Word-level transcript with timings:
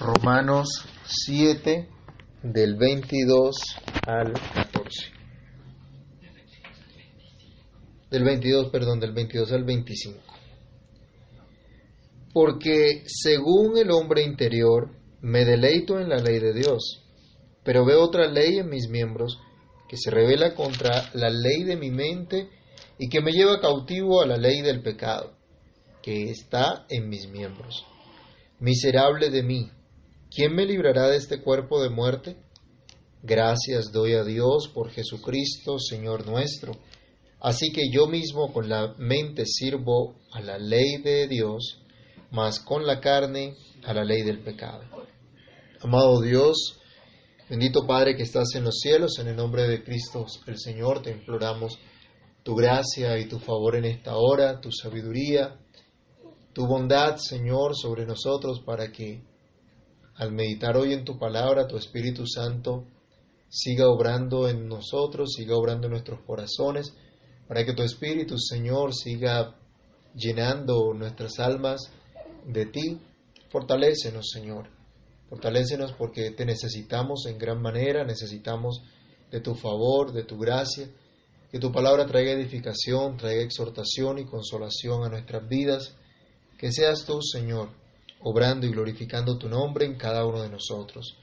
Romanos 0.00 0.86
7 1.04 1.86
del 2.42 2.74
22 2.76 3.54
al 4.06 4.32
14. 4.32 5.12
Del 8.10 8.24
22, 8.24 8.70
perdón, 8.70 8.98
del 8.98 9.12
22 9.12 9.52
al 9.52 9.64
25. 9.64 10.18
Porque 12.32 13.02
según 13.04 13.76
el 13.76 13.90
hombre 13.90 14.22
interior, 14.22 14.88
me 15.20 15.44
deleito 15.44 16.00
en 16.00 16.08
la 16.08 16.16
ley 16.16 16.38
de 16.38 16.54
Dios, 16.54 17.04
pero 17.62 17.84
veo 17.84 18.02
otra 18.02 18.26
ley 18.26 18.56
en 18.56 18.70
mis 18.70 18.88
miembros 18.88 19.38
que 19.86 19.98
se 19.98 20.10
revela 20.10 20.54
contra 20.54 21.10
la 21.12 21.28
ley 21.28 21.64
de 21.64 21.76
mi 21.76 21.90
mente 21.90 22.48
y 22.96 23.10
que 23.10 23.20
me 23.20 23.32
lleva 23.32 23.60
cautivo 23.60 24.22
a 24.22 24.26
la 24.26 24.38
ley 24.38 24.62
del 24.62 24.80
pecado, 24.80 25.34
que 26.02 26.30
está 26.30 26.86
en 26.88 27.10
mis 27.10 27.28
miembros. 27.28 27.84
Miserable 28.60 29.28
de 29.28 29.42
mí, 29.42 29.70
¿quién 30.30 30.54
me 30.54 30.64
librará 30.64 31.08
de 31.08 31.16
este 31.16 31.42
cuerpo 31.42 31.82
de 31.82 31.90
muerte? 31.90 32.36
Gracias 33.22 33.92
doy 33.92 34.14
a 34.14 34.24
Dios 34.24 34.70
por 34.72 34.90
Jesucristo, 34.90 35.78
Señor 35.78 36.26
nuestro. 36.26 36.72
Así 37.40 37.70
que 37.72 37.90
yo 37.90 38.06
mismo 38.06 38.52
con 38.52 38.68
la 38.68 38.94
mente 38.98 39.44
sirvo 39.46 40.16
a 40.32 40.40
la 40.40 40.58
ley 40.58 40.98
de 41.02 41.26
Dios, 41.26 41.82
mas 42.30 42.60
con 42.60 42.86
la 42.86 43.00
carne 43.00 43.56
a 43.84 43.92
la 43.92 44.04
ley 44.04 44.22
del 44.22 44.40
pecado. 44.42 44.82
Amado 45.80 46.20
Dios, 46.20 46.78
bendito 47.48 47.86
Padre 47.86 48.14
que 48.16 48.22
estás 48.22 48.54
en 48.54 48.64
los 48.64 48.78
cielos, 48.78 49.18
en 49.18 49.28
el 49.28 49.36
nombre 49.36 49.66
de 49.66 49.82
Cristo 49.82 50.26
el 50.46 50.58
Señor, 50.58 51.02
te 51.02 51.10
imploramos 51.10 51.78
tu 52.42 52.54
gracia 52.54 53.18
y 53.18 53.28
tu 53.28 53.38
favor 53.38 53.76
en 53.76 53.86
esta 53.86 54.16
hora, 54.16 54.60
tu 54.60 54.70
sabiduría, 54.70 55.58
tu 56.52 56.66
bondad, 56.66 57.16
Señor, 57.16 57.76
sobre 57.76 58.06
nosotros 58.06 58.60
para 58.64 58.90
que 58.92 59.22
al 60.20 60.32
meditar 60.32 60.76
hoy 60.76 60.92
en 60.92 61.06
tu 61.06 61.18
palabra, 61.18 61.66
tu 61.66 61.78
Espíritu 61.78 62.26
Santo 62.26 62.84
siga 63.48 63.88
obrando 63.88 64.50
en 64.50 64.68
nosotros, 64.68 65.32
siga 65.34 65.56
obrando 65.56 65.86
en 65.86 65.92
nuestros 65.92 66.20
corazones, 66.26 66.92
para 67.48 67.64
que 67.64 67.72
tu 67.72 67.82
Espíritu, 67.82 68.36
Señor, 68.38 68.94
siga 68.94 69.56
llenando 70.14 70.92
nuestras 70.92 71.40
almas 71.40 71.90
de 72.46 72.66
ti. 72.66 73.00
Fortalécenos, 73.48 74.28
Señor. 74.30 74.68
Fortalécenos 75.30 75.94
porque 75.94 76.32
te 76.32 76.44
necesitamos 76.44 77.24
en 77.24 77.38
gran 77.38 77.62
manera, 77.62 78.04
necesitamos 78.04 78.82
de 79.30 79.40
tu 79.40 79.54
favor, 79.54 80.12
de 80.12 80.24
tu 80.24 80.36
gracia. 80.36 80.86
Que 81.50 81.58
tu 81.58 81.72
palabra 81.72 82.04
traiga 82.04 82.32
edificación, 82.32 83.16
traiga 83.16 83.42
exhortación 83.42 84.18
y 84.18 84.26
consolación 84.26 85.02
a 85.02 85.08
nuestras 85.08 85.48
vidas. 85.48 85.96
Que 86.58 86.70
seas 86.72 87.06
tú, 87.06 87.22
Señor, 87.22 87.70
obrando 88.20 88.66
y 88.66 88.70
glorificando 88.70 89.38
tu 89.38 89.48
nombre 89.48 89.84
en 89.86 89.96
cada 89.96 90.24
uno 90.24 90.42
de 90.42 90.50
nosotros. 90.50 91.16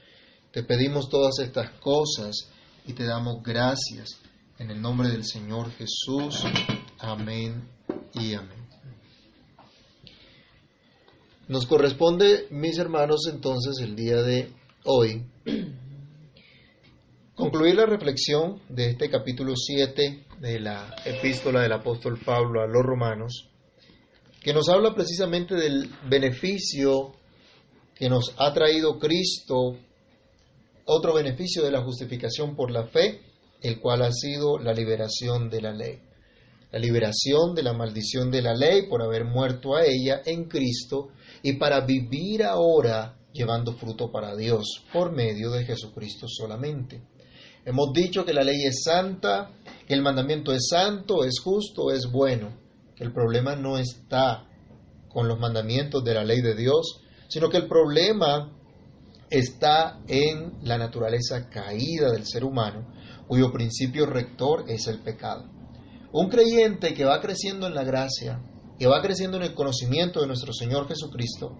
Te 0.50 0.62
pedimos 0.62 1.08
todas 1.08 1.38
estas 1.40 1.70
cosas 1.80 2.50
y 2.86 2.92
te 2.92 3.04
damos 3.04 3.42
gracias 3.42 4.20
en 4.58 4.70
el 4.70 4.80
nombre 4.80 5.08
del 5.08 5.24
Señor 5.24 5.70
Jesús. 5.72 6.44
Amén 6.98 7.68
y 8.14 8.34
amén. 8.34 8.68
Nos 11.48 11.66
corresponde, 11.66 12.46
mis 12.50 12.78
hermanos, 12.78 13.22
entonces 13.30 13.78
el 13.80 13.96
día 13.96 14.22
de 14.22 14.52
hoy 14.84 15.24
concluir 17.34 17.76
la 17.76 17.86
reflexión 17.86 18.60
de 18.68 18.90
este 18.90 19.08
capítulo 19.08 19.54
7 19.56 20.26
de 20.40 20.60
la 20.60 20.94
epístola 21.04 21.62
del 21.62 21.72
apóstol 21.72 22.18
Pablo 22.18 22.60
a 22.60 22.66
los 22.66 22.82
romanos, 22.84 23.48
que 24.42 24.52
nos 24.52 24.68
habla 24.68 24.94
precisamente 24.94 25.54
del 25.54 25.90
beneficio 26.08 27.14
que 27.94 28.08
nos 28.08 28.34
ha 28.38 28.52
traído 28.52 28.98
Cristo, 28.98 29.76
otro 30.84 31.14
beneficio 31.14 31.64
de 31.64 31.72
la 31.72 31.82
justificación 31.82 32.54
por 32.54 32.70
la 32.70 32.86
fe, 32.86 33.20
el 33.60 33.80
cual 33.80 34.02
ha 34.02 34.12
sido 34.12 34.58
la 34.58 34.72
liberación 34.72 35.50
de 35.50 35.60
la 35.60 35.72
ley. 35.72 35.98
La 36.70 36.78
liberación 36.78 37.54
de 37.54 37.62
la 37.62 37.72
maldición 37.72 38.30
de 38.30 38.42
la 38.42 38.54
ley 38.54 38.88
por 38.88 39.02
haber 39.02 39.24
muerto 39.24 39.74
a 39.74 39.84
ella 39.84 40.22
en 40.24 40.44
Cristo 40.44 41.08
y 41.42 41.54
para 41.54 41.80
vivir 41.80 42.44
ahora 42.44 43.18
llevando 43.32 43.72
fruto 43.72 44.12
para 44.12 44.36
Dios 44.36 44.84
por 44.92 45.12
medio 45.12 45.50
de 45.50 45.64
Jesucristo 45.64 46.26
solamente. 46.28 47.02
Hemos 47.64 47.92
dicho 47.92 48.24
que 48.24 48.32
la 48.32 48.44
ley 48.44 48.64
es 48.64 48.82
santa, 48.84 49.50
que 49.86 49.94
el 49.94 50.02
mandamiento 50.02 50.52
es 50.52 50.68
santo, 50.70 51.24
es 51.24 51.40
justo, 51.42 51.90
es 51.90 52.10
bueno. 52.10 52.67
El 52.98 53.12
problema 53.12 53.54
no 53.54 53.78
está 53.78 54.46
con 55.08 55.28
los 55.28 55.38
mandamientos 55.38 56.02
de 56.04 56.14
la 56.14 56.24
ley 56.24 56.40
de 56.40 56.54
Dios, 56.54 57.00
sino 57.28 57.48
que 57.48 57.58
el 57.58 57.68
problema 57.68 58.52
está 59.30 60.00
en 60.08 60.54
la 60.62 60.78
naturaleza 60.78 61.48
caída 61.48 62.10
del 62.10 62.26
ser 62.26 62.44
humano, 62.44 62.86
cuyo 63.26 63.52
principio 63.52 64.06
rector 64.06 64.64
es 64.68 64.86
el 64.86 65.00
pecado. 65.00 65.44
Un 66.12 66.28
creyente 66.28 66.94
que 66.94 67.04
va 67.04 67.20
creciendo 67.20 67.66
en 67.66 67.74
la 67.74 67.84
gracia, 67.84 68.40
que 68.78 68.86
va 68.86 69.02
creciendo 69.02 69.36
en 69.36 69.42
el 69.44 69.54
conocimiento 69.54 70.20
de 70.20 70.26
nuestro 70.26 70.52
Señor 70.52 70.88
Jesucristo, 70.88 71.56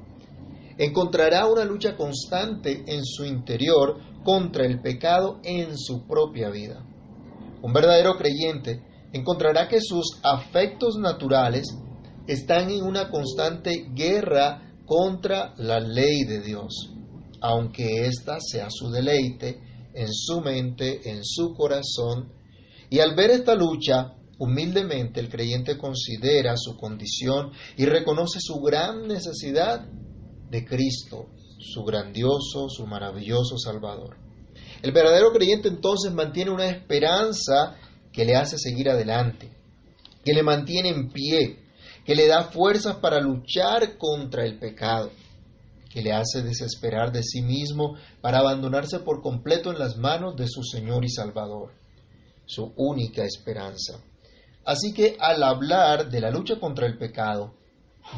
encontrará 0.79 1.47
una 1.47 1.65
lucha 1.65 1.97
constante 1.97 2.85
en 2.87 3.05
su 3.05 3.25
interior 3.25 3.99
contra 4.25 4.65
el 4.65 4.81
pecado 4.81 5.41
en 5.45 5.77
su 5.77 6.07
propia 6.07 6.49
vida. 6.51 6.83
Un 7.61 7.73
verdadero 7.73 8.17
creyente 8.17 8.83
encontrará 9.13 9.69
que 9.69 9.81
sus 9.81 10.19
afectos 10.23 10.97
naturales 10.97 11.67
están 12.27 12.71
en 12.71 12.85
una 12.85 13.11
constante 13.11 13.87
guerra 13.95 14.75
contra 14.85 15.55
la 15.57 15.81
ley 15.81 16.25
de 16.25 16.41
Dios, 16.41 16.91
aunque 17.41 18.07
ésta 18.07 18.39
sea 18.41 18.69
su 18.71 18.91
deleite 18.91 19.61
en 19.95 20.09
su 20.13 20.41
mente, 20.41 21.11
en 21.11 21.25
su 21.25 21.55
corazón, 21.55 22.33
y 22.91 23.01
al 23.01 23.15
ver 23.15 23.31
esta 23.31 23.55
lucha, 23.55 24.15
humildemente 24.39 25.21
el 25.21 25.29
creyente 25.29 25.77
considera 25.77 26.57
su 26.57 26.77
condición 26.77 27.51
y 27.77 27.85
reconoce 27.85 28.39
su 28.41 28.61
gran 28.61 29.07
necesidad 29.07 29.87
de 30.51 30.65
Cristo, 30.65 31.27
su 31.59 31.83
grandioso, 31.83 32.69
su 32.69 32.87
maravilloso 32.87 33.59
Salvador. 33.59 34.17
El 34.81 34.93
verdadero 34.93 35.33
creyente 35.33 35.69
entonces 35.69 36.13
mantiene 36.13 36.53
una 36.53 36.69
esperanza 36.69 37.77
que 38.19 38.25
le 38.25 38.35
hace 38.35 38.59
seguir 38.59 38.91
adelante, 38.91 39.49
que 40.25 40.33
le 40.33 40.43
mantiene 40.43 40.89
en 40.89 41.09
pie, 41.09 41.61
que 42.05 42.17
le 42.17 42.27
da 42.27 42.51
fuerzas 42.51 42.97
para 42.97 43.21
luchar 43.21 43.97
contra 43.97 44.45
el 44.45 44.59
pecado, 44.59 45.13
que 45.89 46.03
le 46.03 46.11
hace 46.11 46.43
desesperar 46.43 47.13
de 47.13 47.23
sí 47.23 47.43
mismo 47.43 47.95
para 48.21 48.39
abandonarse 48.41 48.99
por 48.99 49.23
completo 49.23 49.71
en 49.71 49.79
las 49.79 49.97
manos 49.99 50.35
de 50.35 50.49
su 50.49 50.65
Señor 50.65 51.05
y 51.05 51.11
Salvador, 51.11 51.71
su 52.45 52.73
única 52.75 53.23
esperanza. 53.23 54.01
Así 54.65 54.93
que 54.93 55.17
al 55.21 55.41
hablar 55.45 56.11
de 56.11 56.21
la 56.21 56.33
lucha 56.33 56.59
contra 56.59 56.89
el 56.89 56.99
pecado, 56.99 57.55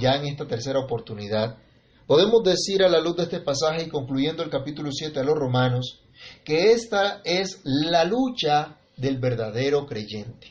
ya 0.00 0.14
en 0.14 0.28
esta 0.28 0.46
tercera 0.46 0.80
oportunidad, 0.80 1.58
podemos 2.06 2.42
decir 2.42 2.82
a 2.82 2.88
la 2.88 3.00
luz 3.02 3.16
de 3.16 3.24
este 3.24 3.40
pasaje 3.40 3.82
y 3.82 3.90
concluyendo 3.90 4.42
el 4.42 4.48
capítulo 4.48 4.92
7 4.92 5.20
a 5.20 5.24
los 5.24 5.38
romanos, 5.38 6.00
que 6.42 6.72
esta 6.72 7.20
es 7.22 7.60
la 7.64 8.06
lucha 8.06 8.78
del 9.00 9.18
verdadero 9.18 9.86
creyente. 9.86 10.48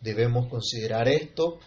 Debemos 0.00 0.48
considerar 0.48 1.08
esto, 1.08 1.58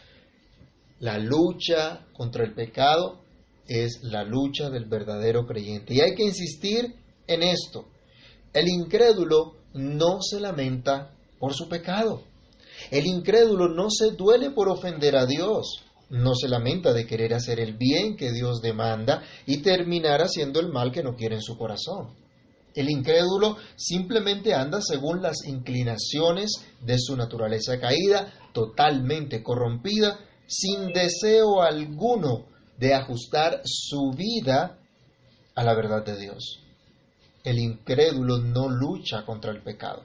la 1.00 1.18
lucha 1.18 2.06
contra 2.14 2.44
el 2.46 2.54
pecado 2.54 3.20
es 3.68 4.00
la 4.04 4.24
lucha 4.24 4.70
del 4.70 4.86
verdadero 4.86 5.46
creyente. 5.46 5.94
Y 5.94 6.02
hay 6.02 6.16
que 6.16 6.24
insistir 6.24 6.96
en 7.28 7.44
esto. 7.44 7.86
El 8.54 8.68
incrédulo 8.68 9.56
no 9.74 10.22
se 10.22 10.40
lamenta 10.40 11.12
por 11.40 11.54
su 11.54 11.68
pecado. 11.68 12.24
El 12.92 13.06
incrédulo 13.06 13.68
no 13.70 13.90
se 13.90 14.12
duele 14.12 14.52
por 14.52 14.70
ofender 14.70 15.16
a 15.16 15.26
Dios, 15.26 15.84
no 16.10 16.36
se 16.36 16.48
lamenta 16.48 16.94
de 16.94 17.08
querer 17.08 17.34
hacer 17.34 17.60
el 17.60 17.74
bien 17.74 18.16
que 18.16 18.32
Dios 18.32 18.62
demanda 18.62 19.24
y 19.46 19.58
terminar 19.58 20.22
haciendo 20.22 20.60
el 20.60 20.70
mal 20.70 20.92
que 20.92 21.04
no 21.04 21.16
quiere 21.16 21.36
en 21.36 21.42
su 21.42 21.58
corazón. 21.58 22.25
El 22.76 22.90
incrédulo 22.90 23.56
simplemente 23.78 24.54
anda 24.54 24.82
según 24.82 25.22
las 25.22 25.46
inclinaciones 25.46 26.66
de 26.82 27.00
su 27.00 27.16
naturaleza 27.16 27.80
caída, 27.80 28.34
totalmente 28.54 29.42
corrompida, 29.42 30.20
sin 30.46 30.92
deseo 30.92 31.62
alguno 31.62 32.46
de 32.78 32.94
ajustar 32.94 33.62
su 33.64 34.12
vida 34.12 34.78
a 35.56 35.64
la 35.64 35.74
verdad 35.74 36.04
de 36.06 36.20
Dios. 36.20 36.60
El 37.46 37.60
incrédulo 37.60 38.40
no 38.40 38.68
lucha 38.68 39.26
contra 39.26 39.52
el 39.52 39.62
pecado. 39.62 40.04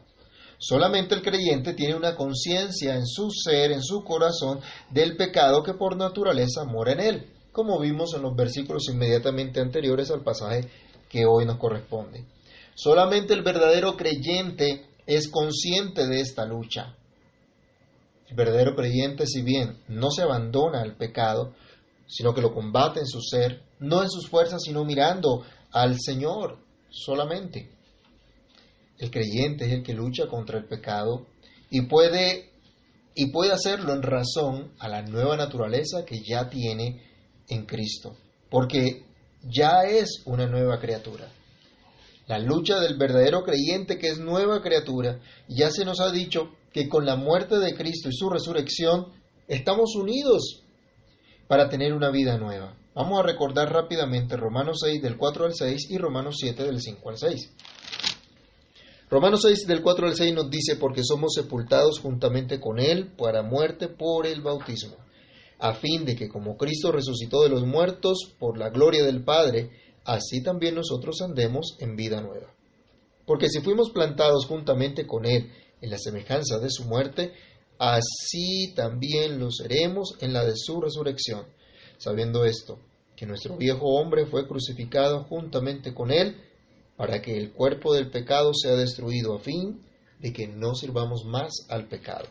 Solamente 0.58 1.14
el 1.14 1.22
creyente 1.22 1.74
tiene 1.74 1.96
una 1.96 2.14
conciencia 2.14 2.94
en 2.94 3.06
su 3.06 3.30
ser, 3.30 3.72
en 3.72 3.82
su 3.82 4.04
corazón, 4.04 4.60
del 4.90 5.16
pecado 5.16 5.62
que 5.64 5.74
por 5.74 5.96
naturaleza 5.96 6.64
mora 6.64 6.92
en 6.92 7.00
él, 7.00 7.26
como 7.50 7.80
vimos 7.80 8.14
en 8.14 8.22
los 8.22 8.36
versículos 8.36 8.88
inmediatamente 8.88 9.58
anteriores 9.58 10.10
al 10.10 10.22
pasaje 10.22 10.68
que 11.08 11.24
hoy 11.26 11.46
nos 11.46 11.56
corresponde. 11.56 12.24
Solamente 12.82 13.34
el 13.34 13.42
verdadero 13.42 13.94
creyente 13.94 14.86
es 15.06 15.28
consciente 15.28 16.06
de 16.06 16.22
esta 16.22 16.46
lucha. 16.46 16.96
El 18.26 18.36
verdadero 18.36 18.74
creyente, 18.74 19.26
si 19.26 19.42
bien 19.42 19.76
no 19.88 20.10
se 20.10 20.22
abandona 20.22 20.80
al 20.80 20.96
pecado, 20.96 21.52
sino 22.06 22.32
que 22.32 22.40
lo 22.40 22.54
combate 22.54 23.00
en 23.00 23.06
su 23.06 23.20
ser, 23.20 23.60
no 23.80 24.02
en 24.02 24.08
sus 24.08 24.30
fuerzas, 24.30 24.62
sino 24.64 24.86
mirando 24.86 25.44
al 25.72 26.00
Señor 26.00 26.56
solamente. 26.88 27.68
El 28.96 29.10
creyente 29.10 29.66
es 29.66 29.72
el 29.72 29.82
que 29.82 29.92
lucha 29.92 30.26
contra 30.26 30.56
el 30.56 30.64
pecado 30.64 31.26
y 31.68 31.82
puede 31.82 32.48
y 33.14 33.30
puede 33.30 33.52
hacerlo 33.52 33.92
en 33.92 34.02
razón 34.02 34.72
a 34.78 34.88
la 34.88 35.02
nueva 35.02 35.36
naturaleza 35.36 36.06
que 36.06 36.22
ya 36.26 36.48
tiene 36.48 37.02
en 37.46 37.66
Cristo, 37.66 38.16
porque 38.48 39.04
ya 39.42 39.82
es 39.82 40.22
una 40.24 40.46
nueva 40.46 40.80
criatura. 40.80 41.28
La 42.30 42.38
lucha 42.38 42.78
del 42.78 42.96
verdadero 42.96 43.42
creyente 43.42 43.98
que 43.98 44.06
es 44.06 44.20
nueva 44.20 44.62
criatura, 44.62 45.18
ya 45.48 45.68
se 45.68 45.84
nos 45.84 45.98
ha 45.98 46.12
dicho 46.12 46.52
que 46.72 46.88
con 46.88 47.04
la 47.04 47.16
muerte 47.16 47.58
de 47.58 47.74
Cristo 47.74 48.08
y 48.08 48.12
su 48.14 48.30
resurrección 48.30 49.08
estamos 49.48 49.96
unidos 49.96 50.62
para 51.48 51.68
tener 51.68 51.92
una 51.92 52.12
vida 52.12 52.38
nueva. 52.38 52.76
Vamos 52.94 53.18
a 53.18 53.24
recordar 53.24 53.72
rápidamente 53.72 54.36
Romanos 54.36 54.78
6 54.84 55.02
del 55.02 55.16
4 55.16 55.46
al 55.46 55.54
6 55.56 55.90
y 55.90 55.98
Romanos 55.98 56.36
7 56.38 56.62
del 56.62 56.80
5 56.80 57.10
al 57.10 57.18
6. 57.18 57.52
Romanos 59.10 59.40
6 59.42 59.66
del 59.66 59.82
4 59.82 60.06
al 60.06 60.14
6 60.14 60.32
nos 60.32 60.50
dice, 60.50 60.76
porque 60.76 61.02
somos 61.02 61.32
sepultados 61.34 61.98
juntamente 61.98 62.60
con 62.60 62.78
Él 62.78 63.10
para 63.18 63.42
muerte 63.42 63.88
por 63.88 64.28
el 64.28 64.40
bautismo, 64.40 64.94
a 65.58 65.74
fin 65.74 66.04
de 66.04 66.14
que 66.14 66.28
como 66.28 66.56
Cristo 66.56 66.92
resucitó 66.92 67.42
de 67.42 67.48
los 67.48 67.66
muertos 67.66 68.32
por 68.38 68.56
la 68.56 68.70
gloria 68.70 69.04
del 69.04 69.24
Padre, 69.24 69.89
así 70.04 70.42
también 70.42 70.74
nosotros 70.74 71.20
andemos 71.22 71.76
en 71.78 71.96
vida 71.96 72.20
nueva. 72.20 72.52
Porque 73.26 73.48
si 73.48 73.60
fuimos 73.60 73.90
plantados 73.90 74.46
juntamente 74.46 75.06
con 75.06 75.24
Él 75.24 75.50
en 75.80 75.90
la 75.90 75.98
semejanza 75.98 76.58
de 76.58 76.70
su 76.70 76.84
muerte, 76.84 77.32
así 77.78 78.72
también 78.74 79.38
lo 79.38 79.50
seremos 79.50 80.16
en 80.20 80.32
la 80.32 80.44
de 80.44 80.56
su 80.56 80.80
resurrección, 80.80 81.46
sabiendo 81.98 82.44
esto, 82.44 82.78
que 83.16 83.26
nuestro 83.26 83.56
viejo 83.56 83.86
hombre 83.86 84.26
fue 84.26 84.46
crucificado 84.48 85.24
juntamente 85.24 85.94
con 85.94 86.10
Él, 86.10 86.36
para 86.96 87.22
que 87.22 87.36
el 87.36 87.52
cuerpo 87.52 87.94
del 87.94 88.10
pecado 88.10 88.52
sea 88.52 88.74
destruido 88.76 89.34
a 89.34 89.38
fin 89.38 89.80
de 90.18 90.32
que 90.32 90.46
no 90.46 90.74
sirvamos 90.74 91.24
más 91.24 91.50
al 91.68 91.86
pecado. 91.88 92.26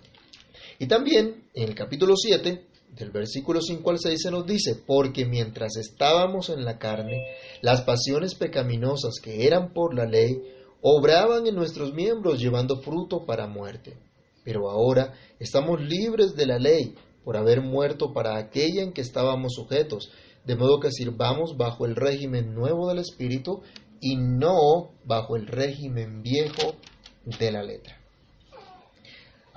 Y 0.78 0.88
también 0.88 1.44
en 1.54 1.70
el 1.70 1.76
capítulo 1.76 2.16
7, 2.16 2.66
del 2.96 3.12
versículo 3.12 3.62
5 3.62 3.90
al 3.90 4.00
6 4.00 4.22
se 4.22 4.32
nos 4.32 4.46
dice, 4.46 4.76
porque 4.76 5.26
mientras 5.26 5.78
estábamos 5.78 6.50
en 6.50 6.66
la 6.66 6.78
carne, 6.78 7.24
las 7.62 7.82
pasiones 7.82 8.36
pecaminosas 8.36 9.16
que 9.22 9.46
eran 9.46 9.74
por 9.74 9.94
la 9.94 10.06
ley, 10.06 10.42
obraban 10.82 11.48
en 11.48 11.56
nuestros 11.56 11.94
miembros 11.94 12.40
llevando 12.40 12.82
fruto 12.82 13.26
para 13.26 13.48
muerte. 13.48 13.98
Pero 14.44 14.70
ahora 14.70 15.14
estamos 15.40 15.82
libres 15.82 16.36
de 16.36 16.46
la 16.46 16.58
ley 16.58 16.96
por 17.24 17.38
haber 17.38 17.62
muerto 17.62 18.14
para 18.14 18.38
aquella 18.38 18.82
en 18.82 18.94
que 18.94 19.02
estábamos 19.02 19.54
sujetos, 19.54 20.12
de 20.46 20.56
modo 20.56 20.80
que 20.80 20.92
sirvamos 20.92 21.58
bajo 21.58 21.86
el 21.86 21.96
régimen 21.96 22.54
nuevo 22.56 22.88
del 22.88 23.00
Espíritu 23.00 23.62
y 24.02 24.16
no 24.16 24.94
bajo 25.04 25.36
el 25.36 25.48
régimen 25.48 26.22
viejo 26.24 26.76
de 27.26 27.52
la 27.52 27.62
letra. 27.62 27.99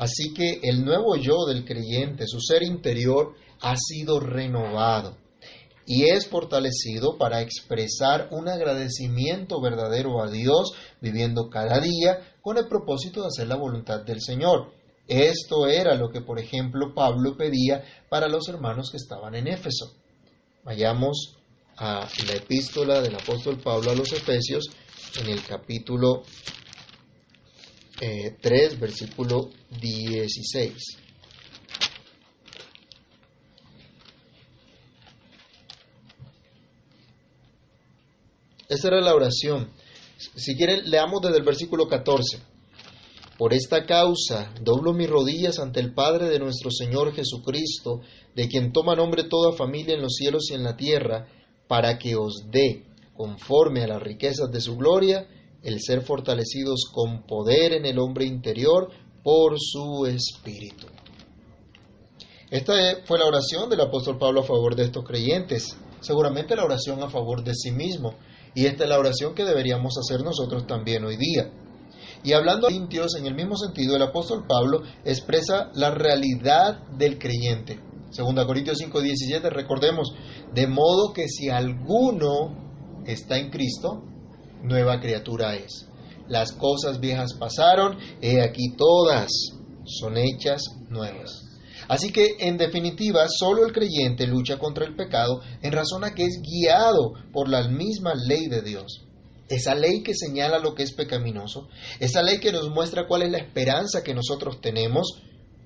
Así 0.03 0.35
que 0.35 0.59
el 0.65 0.85
nuevo 0.85 1.15
yo 1.15 1.47
del 1.47 1.65
creyente, 1.65 2.27
su 2.27 2.41
ser 2.41 2.65
interior, 2.65 3.37
ha 3.61 3.77
sido 3.77 4.19
renovado 4.19 5.17
y 5.87 6.07
es 6.11 6.27
fortalecido 6.27 7.17
para 7.19 7.41
expresar 7.41 8.27
un 8.33 8.49
agradecimiento 8.49 9.61
verdadero 9.61 10.21
a 10.21 10.29
Dios, 10.29 10.73
viviendo 11.01 11.49
cada 11.49 11.79
día 11.79 12.35
con 12.41 12.59
el 12.59 12.67
propósito 12.67 13.21
de 13.21 13.29
hacer 13.29 13.47
la 13.47 13.55
voluntad 13.55 14.01
del 14.01 14.21
Señor. 14.21 14.73
Esto 15.07 15.69
era 15.69 15.95
lo 15.95 16.11
que, 16.11 16.21
por 16.21 16.41
ejemplo, 16.41 16.93
Pablo 16.97 17.37
pedía 17.37 17.85
para 18.09 18.27
los 18.27 18.49
hermanos 18.49 18.91
que 18.91 18.97
estaban 18.97 19.37
en 19.37 19.47
Éfeso. 19.47 19.93
Vayamos 20.65 21.37
a 21.77 22.09
la 22.27 22.35
epístola 22.35 23.01
del 23.03 23.15
apóstol 23.15 23.61
Pablo 23.63 23.93
a 23.93 23.95
los 23.95 24.13
Efesios 24.13 24.65
en 25.21 25.29
el 25.29 25.45
capítulo 25.45 26.25
3, 28.03 28.73
eh, 28.73 28.77
versículo 28.81 29.51
16. 29.81 30.75
Esa 38.69 38.89
era 38.89 39.01
la 39.01 39.15
oración. 39.15 39.71
Si 40.17 40.57
quieren, 40.57 40.91
leamos 40.91 41.21
desde 41.23 41.37
el 41.37 41.45
versículo 41.45 41.87
14. 41.87 42.41
Por 43.39 43.55
esta 43.55 43.87
causa 43.87 44.53
doblo 44.61 44.93
mis 44.93 45.09
rodillas 45.09 45.59
ante 45.61 45.79
el 45.79 45.95
Padre 45.95 46.29
de 46.29 46.41
nuestro 46.41 46.71
Señor 46.71 47.15
Jesucristo, 47.15 48.01
de 48.35 48.49
quien 48.49 48.73
toma 48.73 48.97
nombre 48.97 49.25
toda 49.25 49.53
familia 49.53 49.95
en 49.95 50.03
los 50.03 50.15
cielos 50.15 50.51
y 50.51 50.55
en 50.55 50.65
la 50.65 50.77
tierra, 50.77 51.29
para 51.69 51.99
que 51.99 52.17
os 52.17 52.47
dé, 52.51 52.85
conforme 53.15 53.85
a 53.85 53.89
las 53.89 54.03
riquezas 54.03 54.51
de 54.51 54.61
su 54.61 54.77
gloria, 54.77 55.29
el 55.63 55.81
ser 55.81 56.03
fortalecidos 56.03 56.91
con 56.93 57.23
poder 57.27 57.73
en 57.73 57.87
el 57.87 57.99
hombre 57.99 58.25
interior 58.25 58.91
por 59.23 59.55
su 59.59 60.07
espíritu. 60.07 60.87
Esta 62.51 62.75
fue 63.05 63.19
la 63.19 63.27
oración 63.27 63.71
del 63.71 63.81
apóstol 63.81 64.19
Pablo 64.19 64.41
a 64.41 64.45
favor 64.45 64.77
de 64.77 64.85
estos 64.85 65.05
creyentes, 65.05 65.77
seguramente 66.01 66.57
la 66.57 66.65
oración 66.65 67.03
a 67.03 67.09
favor 67.09 67.43
de 67.43 67.55
sí 67.55 67.71
mismo, 67.71 68.15
y 68.55 68.67
esta 68.67 68.85
es 68.85 68.91
la 68.91 68.99
oración 68.99 69.35
que 69.35 69.45
deberíamos 69.45 69.95
hacer 69.97 70.23
nosotros 70.23 70.67
también 70.67 71.05
hoy 71.05 71.17
día. 71.17 71.51
Y 72.25 72.35
hablando 72.35 72.67
a 72.67 72.71
Corintios, 72.71 73.17
en 73.17 73.27
el 73.27 73.35
mismo 73.35 73.57
sentido, 73.57 73.97
el 73.97 74.03
apóstol 74.03 74.45
Pablo 74.47 74.83
expresa 75.05 75.71
la 75.75 75.91
realidad 75.93 76.87
del 76.97 77.19
creyente. 77.19 77.81
Segunda 78.11 78.47
Corintios 78.47 78.79
5:17, 78.79 79.49
recordemos, 79.49 80.13
de 80.53 80.67
modo 80.67 81.13
que 81.15 81.29
si 81.29 81.49
alguno 81.49 83.03
está 83.07 83.39
en 83.39 83.51
Cristo, 83.51 84.05
nueva 84.63 85.01
criatura 85.01 85.55
es. 85.57 85.87
Las 86.29 86.53
cosas 86.53 87.01
viejas 87.01 87.35
pasaron, 87.35 87.99
he 88.21 88.41
aquí 88.41 88.75
todas 88.77 89.31
son 89.85 90.17
hechas 90.17 90.63
nuevas. 90.89 91.45
Así 91.89 92.13
que, 92.13 92.37
en 92.39 92.57
definitiva, 92.57 93.27
solo 93.29 93.67
el 93.67 93.73
creyente 93.73 94.27
lucha 94.27 94.59
contra 94.59 94.87
el 94.87 94.95
pecado 94.95 95.41
en 95.63 95.73
razón 95.73 96.05
a 96.05 96.15
que 96.15 96.25
es 96.25 96.41
guiado 96.41 97.15
por 97.33 97.49
la 97.49 97.69
misma 97.69 98.15
ley 98.15 98.47
de 98.47 98.63
Dios. 98.63 99.05
Esa 99.49 99.75
ley 99.75 100.03
que 100.03 100.15
señala 100.15 100.59
lo 100.59 100.75
que 100.75 100.85
es 100.85 100.93
pecaminoso, 100.93 101.69
esa 101.99 102.23
ley 102.23 102.39
que 102.39 102.53
nos 102.53 102.71
muestra 102.71 103.07
cuál 103.07 103.23
es 103.23 103.31
la 103.31 103.39
esperanza 103.39 104.03
que 104.03 104.15
nosotros 104.15 104.61
tenemos 104.61 105.23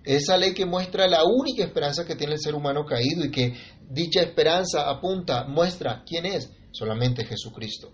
esa 0.07 0.37
ley 0.37 0.55
que 0.55 0.65
muestra 0.65 1.09
la 1.09 1.25
única 1.25 1.65
esperanza 1.65 2.05
que 2.07 2.15
tiene 2.15 2.35
el 2.35 2.41
ser 2.41 2.55
humano 2.55 2.87
caído 2.87 3.25
y 3.25 3.31
que 3.33 3.55
dicha 3.91 4.23
esperanza 4.23 4.89
apunta, 4.89 5.45
muestra 5.49 6.05
quién 6.07 6.27
es, 6.27 6.49
solamente 6.71 7.25
Jesucristo. 7.25 7.91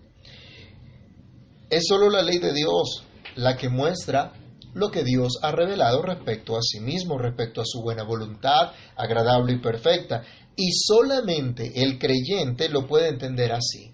Es 1.73 1.87
solo 1.87 2.11
la 2.11 2.21
ley 2.21 2.37
de 2.37 2.53
Dios 2.53 3.03
la 3.35 3.57
que 3.57 3.67
muestra 3.67 4.31
lo 4.75 4.91
que 4.91 5.03
Dios 5.03 5.39
ha 5.41 5.51
revelado 5.51 6.03
respecto 6.03 6.55
a 6.55 6.61
sí 6.61 6.79
mismo, 6.79 7.17
respecto 7.17 7.61
a 7.61 7.65
su 7.65 7.81
buena 7.81 8.03
voluntad, 8.03 8.73
agradable 8.95 9.53
y 9.53 9.57
perfecta. 9.57 10.23
Y 10.55 10.71
solamente 10.71 11.81
el 11.81 11.97
creyente 11.97 12.69
lo 12.69 12.85
puede 12.85 13.09
entender 13.09 13.53
así. 13.53 13.91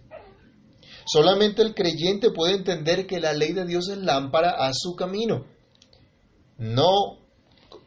Solamente 1.06 1.62
el 1.62 1.74
creyente 1.74 2.32
puede 2.32 2.56
entender 2.56 3.08
que 3.08 3.22
la 3.22 3.32
ley 3.32 3.54
de 3.54 3.66
Dios 3.66 3.88
es 3.88 4.00
lámpara 4.00 4.58
a 4.60 4.72
su 4.74 4.98
camino. 4.98 5.46
No 6.58 7.20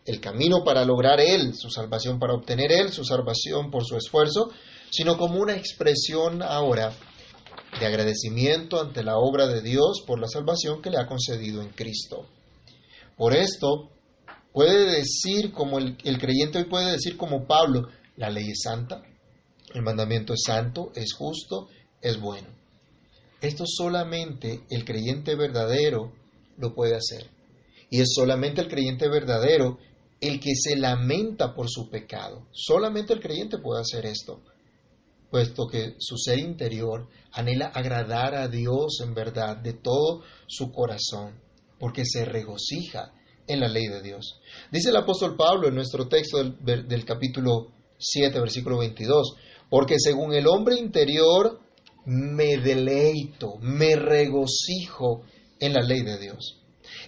el 0.06 0.20
camino 0.20 0.64
para 0.64 0.86
lograr 0.86 1.20
Él, 1.20 1.54
su 1.54 1.68
salvación 1.68 2.18
para 2.18 2.32
obtener 2.32 2.72
Él, 2.72 2.92
su 2.92 3.04
salvación 3.04 3.70
por 3.70 3.84
su 3.84 3.98
esfuerzo, 3.98 4.48
sino 4.90 5.18
como 5.18 5.38
una 5.38 5.54
expresión 5.54 6.42
ahora 6.42 6.94
de 7.78 7.86
agradecimiento 7.86 8.80
ante 8.80 9.02
la 9.02 9.16
obra 9.16 9.46
de 9.46 9.62
Dios 9.62 10.02
por 10.06 10.20
la 10.20 10.28
salvación 10.28 10.82
que 10.82 10.90
le 10.90 10.98
ha 10.98 11.06
concedido 11.06 11.62
en 11.62 11.70
Cristo. 11.70 12.26
Por 13.16 13.34
esto, 13.34 13.90
puede 14.52 14.96
decir 14.96 15.52
como 15.52 15.78
el, 15.78 15.96
creyente 16.18 16.58
hoy 16.58 16.64
puede 16.64 16.92
decir 16.92 17.16
como 17.16 17.46
Pablo, 17.46 17.88
la 18.16 18.30
ley 18.30 18.50
es 18.50 18.60
santa, 18.62 19.02
el 19.74 19.82
mandamiento 19.82 20.34
es 20.34 20.42
santo, 20.46 20.92
es 20.94 21.14
justo, 21.14 21.68
es 22.00 22.20
bueno. 22.20 22.48
Esto 23.40 23.64
solamente 23.66 24.60
el 24.70 24.84
creyente 24.84 25.34
verdadero 25.34 26.12
lo 26.58 26.74
puede 26.74 26.94
hacer. 26.94 27.28
Y 27.90 28.00
es 28.00 28.12
solamente 28.14 28.60
el 28.60 28.68
creyente 28.68 29.08
verdadero 29.08 29.78
el 30.20 30.38
que 30.38 30.54
se 30.54 30.76
lamenta 30.76 31.54
por 31.54 31.68
su 31.68 31.90
pecado. 31.90 32.46
Solamente 32.52 33.12
el 33.12 33.20
creyente 33.20 33.58
puede 33.58 33.80
hacer 33.80 34.06
esto, 34.06 34.40
puesto 35.32 35.66
que 35.66 35.94
su 35.98 36.18
ser 36.18 36.38
interior 36.38 37.08
anhela 37.32 37.68
agradar 37.68 38.34
a 38.34 38.48
Dios 38.48 39.00
en 39.02 39.14
verdad 39.14 39.56
de 39.56 39.72
todo 39.72 40.22
su 40.46 40.70
corazón, 40.70 41.40
porque 41.80 42.04
se 42.04 42.26
regocija 42.26 43.14
en 43.46 43.60
la 43.60 43.68
ley 43.68 43.88
de 43.88 44.02
Dios. 44.02 44.40
Dice 44.70 44.90
el 44.90 44.96
apóstol 44.96 45.34
Pablo 45.34 45.68
en 45.68 45.74
nuestro 45.74 46.06
texto 46.06 46.44
del, 46.44 47.04
capítulo 47.06 47.72
7, 47.96 48.38
versículo 48.40 48.78
22, 48.78 49.36
porque 49.70 49.94
según 49.98 50.34
el 50.34 50.46
hombre 50.46 50.76
interior 50.76 51.60
me 52.04 52.58
deleito, 52.58 53.54
me 53.62 53.96
regocijo 53.96 55.22
en 55.58 55.72
la 55.72 55.80
ley 55.80 56.02
de 56.02 56.18
Dios. 56.18 56.58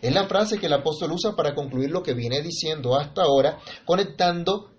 Es 0.00 0.14
la 0.14 0.26
frase 0.28 0.59
que 0.59 0.66
el 0.66 0.73
apóstol 0.73 1.12
usa 1.12 1.37
para 1.37 1.54
concluir 1.54 1.90
lo 1.90 2.02
que 2.02 2.14
viene 2.14 2.40
diciendo 2.40 2.97
hasta 2.97 3.25
ahora, 3.25 3.59
conectando 3.85 4.71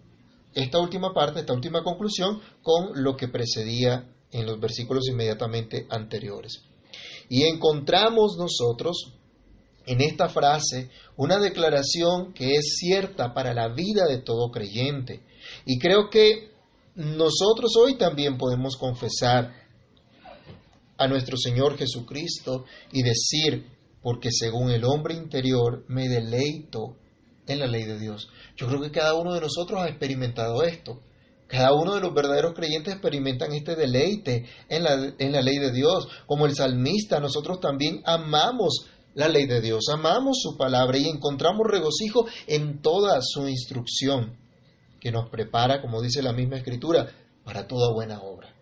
esta 0.55 0.79
última 0.79 1.13
parte, 1.13 1.41
esta 1.41 1.53
última 1.53 1.83
conclusión, 1.83 2.41
con 2.63 3.03
lo 3.03 3.15
que 3.15 3.27
precedía 3.27 4.09
en 4.31 4.45
los 4.45 4.59
versículos 4.59 5.07
inmediatamente 5.09 5.85
anteriores. 5.89 6.63
Y 7.29 7.43
encontramos 7.43 8.37
nosotros 8.37 9.13
en 9.85 10.01
esta 10.01 10.29
frase 10.29 10.89
una 11.17 11.37
declaración 11.39 12.33
que 12.33 12.55
es 12.55 12.77
cierta 12.79 13.33
para 13.33 13.53
la 13.53 13.67
vida 13.67 14.05
de 14.07 14.19
todo 14.19 14.49
creyente. 14.49 15.21
Y 15.65 15.77
creo 15.77 16.09
que 16.09 16.51
nosotros 16.95 17.75
hoy 17.77 17.97
también 17.97 18.37
podemos 18.37 18.77
confesar 18.77 19.53
a 20.97 21.07
nuestro 21.07 21.35
Señor 21.37 21.77
Jesucristo 21.77 22.65
y 22.93 23.03
decir, 23.03 23.67
porque 24.01 24.29
según 24.31 24.71
el 24.71 24.85
hombre 24.85 25.15
interior 25.15 25.83
me 25.89 26.07
deleito 26.07 26.95
en 27.47 27.59
la 27.59 27.67
ley 27.67 27.83
de 27.83 27.99
Dios. 27.99 28.29
Yo 28.55 28.67
creo 28.67 28.81
que 28.81 28.91
cada 28.91 29.13
uno 29.13 29.33
de 29.33 29.41
nosotros 29.41 29.81
ha 29.81 29.87
experimentado 29.87 30.63
esto. 30.63 31.01
Cada 31.47 31.73
uno 31.73 31.93
de 31.95 32.01
los 32.01 32.13
verdaderos 32.13 32.53
creyentes 32.53 32.93
experimentan 32.93 33.53
este 33.53 33.75
deleite 33.75 34.45
en 34.67 34.83
la, 34.83 35.13
en 35.17 35.31
la 35.31 35.41
ley 35.41 35.59
de 35.59 35.71
Dios. 35.71 36.07
Como 36.25 36.47
el 36.47 36.55
salmista, 36.55 37.19
nosotros 37.19 37.59
también 37.59 38.01
amamos 38.05 38.87
la 39.13 39.29
ley 39.29 39.45
de 39.45 39.61
Dios, 39.61 39.85
amamos 39.91 40.39
su 40.41 40.57
palabra 40.57 40.97
y 40.97 41.07
encontramos 41.07 41.65
regocijo 41.67 42.25
en 42.47 42.81
toda 42.81 43.19
su 43.21 43.47
instrucción, 43.47 44.37
que 44.99 45.11
nos 45.11 45.29
prepara, 45.29 45.81
como 45.81 46.01
dice 46.01 46.21
la 46.21 46.33
misma 46.33 46.57
escritura, 46.57 47.07
para 47.43 47.67
toda 47.67 47.93
buena 47.93 48.21
obra. 48.21 48.54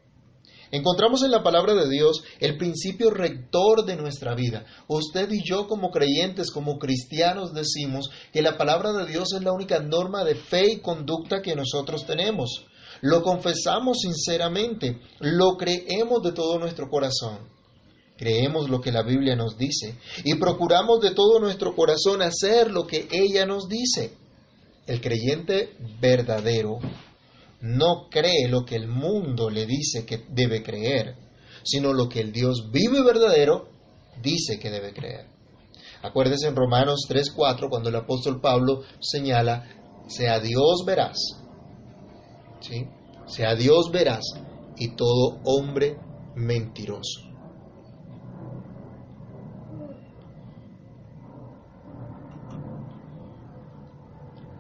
Encontramos 0.74 1.22
en 1.22 1.30
la 1.30 1.44
palabra 1.44 1.76
de 1.76 1.88
Dios 1.88 2.24
el 2.40 2.58
principio 2.58 3.12
rector 3.12 3.86
de 3.86 3.96
nuestra 3.96 4.34
vida. 4.34 4.66
Usted 4.88 5.30
y 5.32 5.44
yo 5.48 5.68
como 5.68 5.92
creyentes, 5.92 6.50
como 6.50 6.80
cristianos, 6.80 7.54
decimos 7.54 8.10
que 8.32 8.42
la 8.42 8.58
palabra 8.58 8.92
de 8.92 9.06
Dios 9.06 9.34
es 9.36 9.44
la 9.44 9.52
única 9.52 9.80
norma 9.82 10.24
de 10.24 10.34
fe 10.34 10.72
y 10.72 10.80
conducta 10.80 11.44
que 11.44 11.56
nosotros 11.56 12.08
tenemos. 12.08 12.66
Lo 13.02 13.22
confesamos 13.22 14.00
sinceramente, 14.00 15.00
lo 15.20 15.58
creemos 15.58 16.24
de 16.24 16.32
todo 16.32 16.58
nuestro 16.58 16.90
corazón. 16.90 17.48
Creemos 18.18 18.68
lo 18.68 18.82
que 18.82 18.92
la 18.92 19.04
Biblia 19.04 19.36
nos 19.36 19.56
dice 19.56 20.00
y 20.24 20.34
procuramos 20.40 21.02
de 21.02 21.12
todo 21.12 21.40
nuestro 21.40 21.76
corazón 21.76 22.24
hacer 22.24 22.72
lo 22.72 22.88
que 22.88 23.08
ella 23.12 23.46
nos 23.46 23.68
dice. 23.70 24.18
El 24.88 25.02
creyente 25.02 25.78
verdadero 26.02 26.80
no 27.64 28.10
cree 28.10 28.50
lo 28.50 28.66
que 28.66 28.76
el 28.76 28.90
mundo 28.90 29.50
le 29.50 29.66
dice 29.66 30.06
que 30.06 30.26
debe 30.30 30.62
creer, 30.62 31.16
sino 31.64 31.94
lo 31.94 32.10
que 32.10 32.20
el 32.20 32.34
Dios 32.34 32.70
vivo 32.74 32.98
y 32.98 33.06
verdadero 33.06 33.70
dice 34.22 34.60
que 34.60 34.70
debe 34.70 34.94
creer. 34.94 35.28
Acuérdese 36.02 36.48
en 36.48 36.58
Romanos 36.58 37.06
3:4 37.08 37.70
cuando 37.70 37.88
el 37.88 37.96
apóstol 37.96 38.42
Pablo 38.42 38.82
señala, 39.00 39.66
sea 40.08 40.42
Dios 40.42 40.84
verás, 40.86 41.18
¿sí? 42.60 42.86
sea 43.28 43.56
Dios 43.56 43.92
verás 43.94 44.26
y 44.76 44.98
todo 44.98 45.40
hombre 45.46 45.98
mentiroso. 46.36 47.22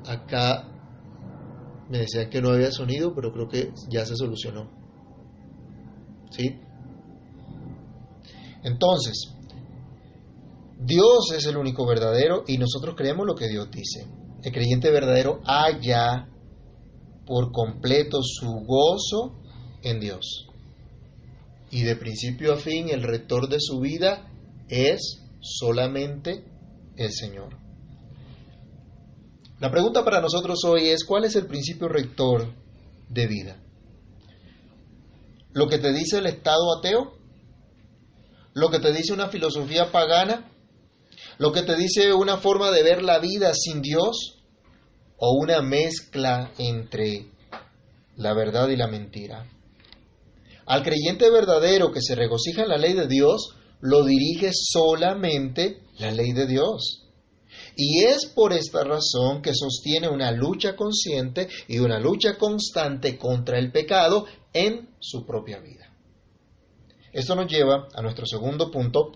Acá 0.07 0.72
me 1.93 1.99
decían 1.99 2.31
que 2.31 2.41
no 2.41 2.49
había 2.49 2.71
sonido, 2.71 3.13
pero 3.13 3.31
creo 3.31 3.47
que 3.47 3.71
ya 3.87 4.03
se 4.03 4.15
solucionó. 4.15 4.67
¿Sí? 6.31 6.59
Entonces, 8.63 9.31
Dios 10.79 11.31
es 11.37 11.45
el 11.45 11.55
único 11.55 11.85
verdadero 11.85 12.45
y 12.47 12.57
nosotros 12.57 12.95
creemos 12.97 13.27
lo 13.27 13.35
que 13.35 13.47
Dios 13.47 13.69
dice. 13.69 14.07
El 14.41 14.51
creyente 14.51 14.89
verdadero 14.89 15.41
halla 15.45 16.27
por 17.27 17.51
completo 17.51 18.23
su 18.23 18.49
gozo 18.65 19.35
en 19.83 19.99
Dios. 19.99 20.47
Y 21.69 21.83
de 21.83 21.95
principio 21.95 22.53
a 22.53 22.57
fin 22.57 22.89
el 22.89 23.03
rector 23.03 23.47
de 23.47 23.57
su 23.59 23.79
vida 23.79 24.31
es 24.67 25.21
solamente 25.41 26.43
el 26.95 27.11
Señor. 27.11 27.62
La 29.63 29.71
pregunta 29.71 30.03
para 30.03 30.19
nosotros 30.19 30.59
hoy 30.65 30.89
es, 30.89 31.05
¿cuál 31.05 31.23
es 31.23 31.37
el 31.37 31.47
principio 31.47 31.87
rector 31.87 32.53
de 33.07 33.27
vida? 33.27 33.63
¿Lo 35.53 35.69
que 35.69 35.77
te 35.77 35.93
dice 35.93 36.17
el 36.17 36.25
Estado 36.25 36.77
ateo? 36.77 37.13
¿Lo 38.53 38.69
que 38.69 38.79
te 38.79 38.91
dice 38.91 39.13
una 39.13 39.29
filosofía 39.29 39.89
pagana? 39.89 40.51
¿Lo 41.37 41.53
que 41.53 41.61
te 41.61 41.77
dice 41.77 42.11
una 42.11 42.35
forma 42.35 42.71
de 42.71 42.83
ver 42.83 43.03
la 43.03 43.19
vida 43.19 43.53
sin 43.53 43.81
Dios? 43.81 44.43
¿O 45.15 45.31
una 45.41 45.61
mezcla 45.61 46.51
entre 46.57 47.27
la 48.17 48.33
verdad 48.33 48.67
y 48.67 48.75
la 48.75 48.89
mentira? 48.89 49.49
Al 50.65 50.83
creyente 50.83 51.29
verdadero 51.29 51.93
que 51.93 52.01
se 52.01 52.15
regocija 52.15 52.63
en 52.63 52.67
la 52.67 52.77
ley 52.77 52.91
de 52.91 53.07
Dios, 53.07 53.55
lo 53.79 54.03
dirige 54.03 54.49
solamente 54.51 55.83
la 55.99 56.11
ley 56.11 56.33
de 56.33 56.47
Dios. 56.47 57.02
Y 57.75 58.03
es 58.03 58.27
por 58.27 58.53
esta 58.53 58.83
razón 58.83 59.41
que 59.41 59.53
sostiene 59.53 60.07
una 60.07 60.31
lucha 60.31 60.75
consciente 60.75 61.47
y 61.67 61.79
una 61.79 61.99
lucha 61.99 62.37
constante 62.37 63.17
contra 63.17 63.57
el 63.57 63.71
pecado 63.71 64.25
en 64.53 64.89
su 64.99 65.25
propia 65.25 65.59
vida. 65.59 65.91
Esto 67.11 67.35
nos 67.35 67.51
lleva 67.51 67.87
a 67.93 68.01
nuestro 68.01 68.25
segundo 68.25 68.71
punto, 68.71 69.11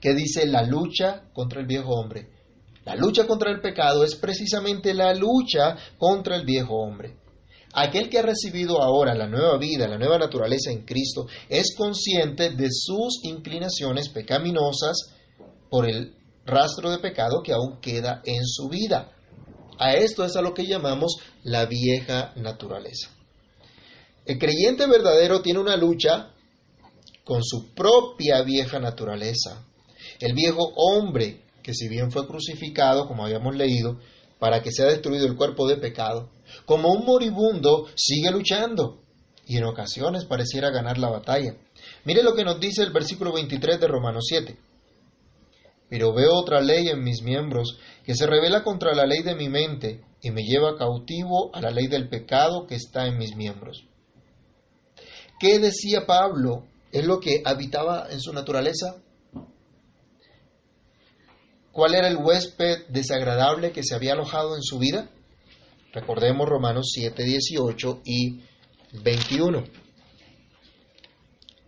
que 0.00 0.14
dice 0.14 0.46
la 0.46 0.62
lucha 0.62 1.24
contra 1.32 1.60
el 1.60 1.66
viejo 1.66 1.90
hombre. 1.90 2.28
La 2.84 2.96
lucha 2.96 3.26
contra 3.26 3.50
el 3.50 3.60
pecado 3.60 4.04
es 4.04 4.14
precisamente 4.14 4.94
la 4.94 5.12
lucha 5.14 5.76
contra 5.98 6.36
el 6.36 6.44
viejo 6.44 6.76
hombre. 6.76 7.16
Aquel 7.74 8.08
que 8.08 8.18
ha 8.18 8.22
recibido 8.22 8.80
ahora 8.80 9.14
la 9.14 9.28
nueva 9.28 9.58
vida, 9.58 9.86
la 9.86 9.98
nueva 9.98 10.18
naturaleza 10.18 10.70
en 10.70 10.84
Cristo, 10.84 11.26
es 11.48 11.74
consciente 11.76 12.50
de 12.50 12.68
sus 12.70 13.20
inclinaciones 13.24 14.08
pecaminosas 14.08 15.14
por 15.68 15.88
el 15.88 16.14
rastro 16.48 16.90
de 16.90 16.98
pecado 16.98 17.42
que 17.42 17.52
aún 17.52 17.80
queda 17.80 18.22
en 18.24 18.44
su 18.44 18.68
vida. 18.68 19.12
A 19.78 19.94
esto 19.94 20.24
es 20.24 20.34
a 20.34 20.42
lo 20.42 20.54
que 20.54 20.66
llamamos 20.66 21.16
la 21.44 21.66
vieja 21.66 22.32
naturaleza. 22.34 23.10
El 24.26 24.38
creyente 24.38 24.86
verdadero 24.86 25.40
tiene 25.40 25.60
una 25.60 25.76
lucha 25.76 26.32
con 27.24 27.44
su 27.44 27.74
propia 27.74 28.42
vieja 28.42 28.80
naturaleza. 28.80 29.64
El 30.18 30.34
viejo 30.34 30.72
hombre, 30.74 31.44
que 31.62 31.74
si 31.74 31.88
bien 31.88 32.10
fue 32.10 32.26
crucificado, 32.26 33.06
como 33.06 33.24
habíamos 33.24 33.54
leído, 33.54 33.98
para 34.38 34.62
que 34.62 34.72
sea 34.72 34.86
destruido 34.86 35.26
el 35.26 35.36
cuerpo 35.36 35.68
de 35.68 35.76
pecado, 35.76 36.30
como 36.64 36.92
un 36.92 37.04
moribundo 37.04 37.86
sigue 37.94 38.30
luchando 38.30 39.02
y 39.46 39.56
en 39.56 39.64
ocasiones 39.64 40.24
pareciera 40.24 40.70
ganar 40.70 40.98
la 40.98 41.08
batalla. 41.08 41.56
Mire 42.04 42.22
lo 42.22 42.34
que 42.34 42.44
nos 42.44 42.60
dice 42.60 42.82
el 42.82 42.92
versículo 42.92 43.32
23 43.32 43.80
de 43.80 43.86
Romanos 43.86 44.24
7. 44.28 44.56
Pero 45.88 46.12
veo 46.12 46.34
otra 46.34 46.60
ley 46.60 46.88
en 46.88 47.02
mis 47.02 47.22
miembros 47.22 47.78
que 48.04 48.14
se 48.14 48.26
revela 48.26 48.62
contra 48.62 48.94
la 48.94 49.06
ley 49.06 49.22
de 49.22 49.34
mi 49.34 49.48
mente 49.48 50.02
y 50.20 50.30
me 50.30 50.42
lleva 50.42 50.76
cautivo 50.76 51.54
a 51.54 51.60
la 51.60 51.70
ley 51.70 51.86
del 51.86 52.08
pecado 52.08 52.66
que 52.66 52.74
está 52.74 53.06
en 53.06 53.18
mis 53.18 53.36
miembros. 53.36 53.84
¿Qué 55.38 55.58
decía 55.58 56.04
Pablo? 56.06 56.66
¿Es 56.90 57.06
lo 57.06 57.20
que 57.20 57.42
habitaba 57.44 58.08
en 58.10 58.20
su 58.20 58.32
naturaleza? 58.32 58.96
¿Cuál 61.70 61.94
era 61.94 62.08
el 62.08 62.16
huésped 62.16 62.88
desagradable 62.88 63.70
que 63.70 63.84
se 63.84 63.94
había 63.94 64.14
alojado 64.14 64.56
en 64.56 64.62
su 64.62 64.78
vida? 64.78 65.10
Recordemos 65.92 66.48
Romanos 66.48 66.90
7, 66.92 67.22
18 67.22 68.02
y 68.04 68.40
21. 69.04 69.64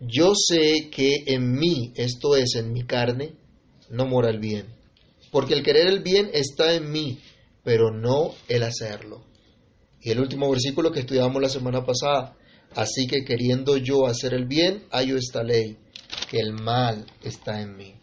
Yo 0.01 0.33
sé 0.35 0.89
que 0.89 1.23
en 1.27 1.53
mí, 1.53 1.93
esto 1.95 2.35
es, 2.35 2.55
en 2.55 2.73
mi 2.73 2.83
carne, 2.83 3.35
no 3.91 4.07
mora 4.07 4.29
el 4.29 4.39
bien. 4.39 4.65
Porque 5.31 5.53
el 5.53 5.63
querer 5.63 5.87
el 5.87 6.01
bien 6.01 6.29
está 6.33 6.73
en 6.73 6.91
mí, 6.91 7.19
pero 7.63 7.91
no 7.91 8.33
el 8.47 8.63
hacerlo. 8.63 9.23
Y 10.01 10.09
el 10.11 10.19
último 10.19 10.49
versículo 10.49 10.91
que 10.91 11.01
estudiamos 11.01 11.41
la 11.41 11.49
semana 11.49 11.85
pasada. 11.85 12.35
Así 12.75 13.05
que 13.05 13.23
queriendo 13.23 13.77
yo 13.77 14.07
hacer 14.07 14.33
el 14.33 14.45
bien, 14.45 14.85
hallo 14.91 15.17
esta 15.17 15.43
ley, 15.43 15.77
que 16.29 16.39
el 16.39 16.53
mal 16.53 17.05
está 17.21 17.61
en 17.61 17.75
mí. 17.75 17.95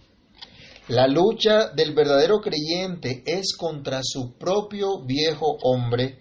La 0.88 1.07
lucha 1.07 1.68
del 1.68 1.95
verdadero 1.95 2.40
creyente 2.40 3.23
es 3.26 3.54
contra 3.57 4.00
su 4.02 4.38
propio 4.38 5.04
viejo 5.04 5.59
hombre, 5.62 6.18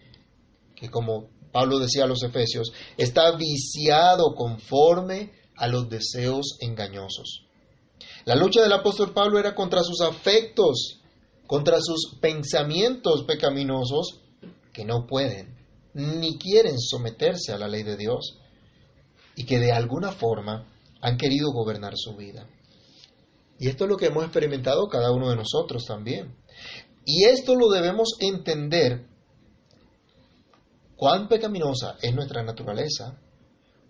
que 0.75 0.89
como 0.89 1.29
Pablo 1.51 1.79
decía 1.79 2.03
a 2.03 2.07
los 2.07 2.23
Efesios, 2.23 2.73
está 2.97 3.35
viciado 3.37 4.35
conforme 4.35 5.31
a 5.55 5.67
los 5.67 5.89
deseos 5.89 6.57
engañosos. 6.59 7.46
La 8.27 8.35
lucha 8.35 8.61
del 8.61 8.73
apóstol 8.73 9.13
Pablo 9.13 9.39
era 9.39 9.55
contra 9.55 9.81
sus 9.83 10.01
afectos, 10.01 10.99
contra 11.47 11.77
sus 11.79 12.17
pensamientos 12.19 13.23
pecaminosos 13.23 14.19
que 14.73 14.83
no 14.83 15.07
pueden 15.07 15.55
ni 15.93 16.37
quieren 16.37 16.77
someterse 16.77 17.53
a 17.53 17.57
la 17.57 17.69
ley 17.69 17.83
de 17.83 17.95
Dios 17.95 18.37
y 19.37 19.45
que 19.45 19.59
de 19.59 19.71
alguna 19.71 20.11
forma 20.11 20.67
han 20.99 21.15
querido 21.15 21.53
gobernar 21.53 21.93
su 21.95 22.17
vida. 22.17 22.49
Y 23.59 23.69
esto 23.69 23.85
es 23.85 23.89
lo 23.89 23.95
que 23.95 24.07
hemos 24.07 24.25
experimentado 24.25 24.89
cada 24.89 25.13
uno 25.13 25.29
de 25.29 25.37
nosotros 25.37 25.85
también. 25.85 26.35
Y 27.05 27.23
esto 27.23 27.55
lo 27.55 27.69
debemos 27.69 28.17
entender 28.19 29.07
cuán 30.97 31.29
pecaminosa 31.29 31.95
es 32.01 32.13
nuestra 32.13 32.43
naturaleza, 32.43 33.21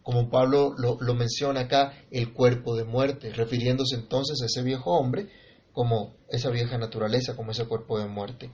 como 0.07 0.29
Pablo 0.29 0.73
lo, 0.77 1.13
menciona 1.15 1.59
acá, 1.59 1.91
el 2.11 2.31
cuerpo 2.31 2.77
de 2.77 2.85
muerte, 2.85 3.33
refiriéndose 3.33 3.95
entonces 3.95 4.41
a 4.41 4.45
ese 4.45 4.63
viejo 4.63 4.91
hombre 4.91 5.27
como 5.73 6.15
esa 6.29 6.49
vieja 6.49 6.77
naturaleza, 6.77 7.35
como 7.35 7.51
ese 7.51 7.65
cuerpo 7.65 7.99
de 7.99 8.07
muerte. 8.07 8.49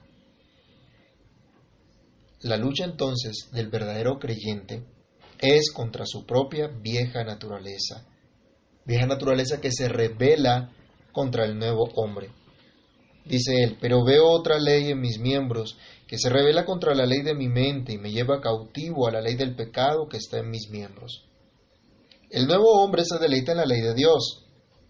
La 2.40 2.56
lucha 2.56 2.84
entonces 2.84 3.50
del 3.52 3.68
verdadero 3.68 4.18
creyente 4.18 4.82
es 5.40 5.70
contra 5.70 6.06
su 6.06 6.26
propia 6.26 6.66
vieja 6.66 7.22
naturaleza, 7.22 8.04
vieja 8.84 9.06
naturaleza 9.06 9.60
que 9.60 9.70
se 9.70 9.88
revela 9.88 10.72
contra 11.12 11.44
el 11.44 11.56
nuevo 11.56 11.84
hombre. 11.94 12.30
Dice 13.24 13.62
él, 13.62 13.78
pero 13.80 14.04
veo 14.04 14.26
otra 14.26 14.58
ley 14.58 14.90
en 14.90 15.00
mis 15.00 15.20
miembros 15.20 15.78
que 16.08 16.18
se 16.18 16.30
revela 16.30 16.64
contra 16.64 16.96
la 16.96 17.06
ley 17.06 17.22
de 17.22 17.36
mi 17.36 17.48
mente 17.48 17.92
y 17.92 17.98
me 17.98 18.10
lleva 18.10 18.40
cautivo 18.40 19.06
a 19.06 19.12
la 19.12 19.20
ley 19.20 19.36
del 19.36 19.54
pecado 19.54 20.08
que 20.08 20.16
está 20.16 20.38
en 20.38 20.50
mis 20.50 20.68
miembros. 20.68 21.28
El 22.34 22.48
nuevo 22.48 22.82
hombre 22.82 23.04
se 23.04 23.16
deleita 23.20 23.52
en 23.52 23.58
la 23.58 23.64
ley 23.64 23.80
de 23.80 23.94
Dios, 23.94 24.44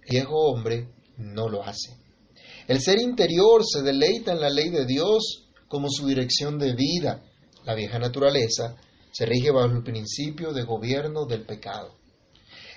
el 0.04 0.12
viejo 0.12 0.34
hombre 0.34 0.88
no 1.18 1.50
lo 1.50 1.62
hace. 1.62 1.94
El 2.66 2.80
ser 2.80 2.98
interior 2.98 3.62
se 3.66 3.82
deleita 3.82 4.32
en 4.32 4.40
la 4.40 4.48
ley 4.48 4.70
de 4.70 4.86
Dios 4.86 5.50
como 5.68 5.90
su 5.90 6.06
dirección 6.06 6.58
de 6.58 6.72
vida. 6.72 7.22
La 7.66 7.74
vieja 7.74 7.98
naturaleza 7.98 8.76
se 9.12 9.26
rige 9.26 9.50
bajo 9.50 9.76
el 9.76 9.82
principio 9.82 10.54
de 10.54 10.62
gobierno 10.62 11.26
del 11.26 11.44
pecado. 11.44 11.94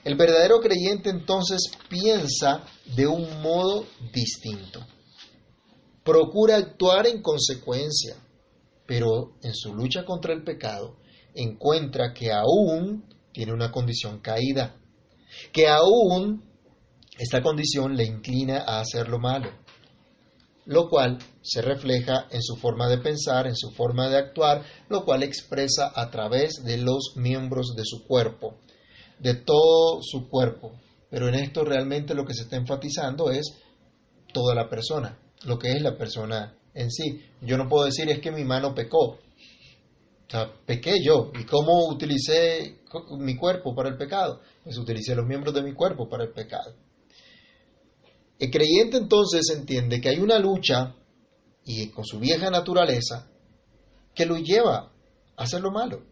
El 0.03 0.15
verdadero 0.17 0.59
creyente 0.59 1.11
entonces 1.11 1.61
piensa 1.87 2.65
de 2.93 3.07
un 3.07 3.41
modo 3.41 3.85
distinto. 4.13 4.85
Procura 6.03 6.57
actuar 6.57 7.07
en 7.07 7.21
consecuencia, 7.21 8.17
pero 8.85 9.37
en 9.43 9.55
su 9.55 9.73
lucha 9.73 10.03
contra 10.03 10.33
el 10.33 10.43
pecado 10.43 10.97
encuentra 11.33 12.13
que 12.13 12.33
aún 12.33 13.05
tiene 13.37 13.53
una 13.53 13.71
condición 13.71 14.19
caída, 14.19 14.77
que 15.51 15.67
aún 15.67 16.43
esta 17.19 17.43
condición 17.43 17.95
le 17.95 18.03
inclina 18.03 18.63
a 18.65 18.79
hacer 18.79 19.09
lo 19.09 19.19
malo, 19.19 19.51
lo 20.65 20.89
cual 20.89 21.19
se 21.43 21.61
refleja 21.61 22.25
en 22.31 22.41
su 22.41 22.55
forma 22.55 22.89
de 22.89 22.97
pensar, 22.97 23.45
en 23.45 23.55
su 23.55 23.69
forma 23.69 24.09
de 24.09 24.17
actuar, 24.17 24.63
lo 24.89 25.05
cual 25.05 25.21
expresa 25.21 25.91
a 25.93 26.09
través 26.09 26.63
de 26.65 26.79
los 26.79 27.13
miembros 27.15 27.75
de 27.75 27.83
su 27.85 28.07
cuerpo, 28.07 28.55
de 29.19 29.35
todo 29.35 29.99
su 30.01 30.29
cuerpo. 30.29 30.71
Pero 31.11 31.27
en 31.27 31.35
esto 31.35 31.63
realmente 31.63 32.15
lo 32.15 32.25
que 32.25 32.33
se 32.33 32.41
está 32.41 32.55
enfatizando 32.55 33.29
es 33.29 33.53
toda 34.33 34.55
la 34.55 34.67
persona, 34.67 35.19
lo 35.45 35.59
que 35.59 35.73
es 35.73 35.81
la 35.83 35.95
persona 35.95 36.55
en 36.73 36.89
sí. 36.89 37.21
Yo 37.41 37.55
no 37.59 37.69
puedo 37.69 37.85
decir 37.85 38.09
es 38.09 38.19
que 38.19 38.31
mi 38.31 38.43
mano 38.43 38.73
pecó. 38.73 39.19
Sea, 40.29 40.51
pequé 40.65 40.95
yo. 41.03 41.31
¿Y 41.39 41.45
cómo 41.45 41.87
utilicé 41.87 42.79
mi 43.17 43.35
cuerpo 43.35 43.73
para 43.73 43.89
el 43.89 43.97
pecado? 43.97 44.41
Pues 44.63 44.77
utilicé 44.77 45.15
los 45.15 45.25
miembros 45.25 45.53
de 45.53 45.63
mi 45.63 45.73
cuerpo 45.73 46.09
para 46.09 46.23
el 46.23 46.31
pecado. 46.31 46.75
El 48.39 48.51
creyente 48.51 48.97
entonces 48.97 49.49
entiende 49.55 49.99
que 49.99 50.09
hay 50.09 50.19
una 50.19 50.37
lucha 50.37 50.95
y 51.63 51.89
con 51.89 52.05
su 52.05 52.19
vieja 52.19 52.49
naturaleza 52.49 53.27
que 54.13 54.25
lo 54.25 54.37
lleva 54.37 54.91
a 55.35 55.43
hacer 55.43 55.61
lo 55.61 55.71
malo, 55.71 56.03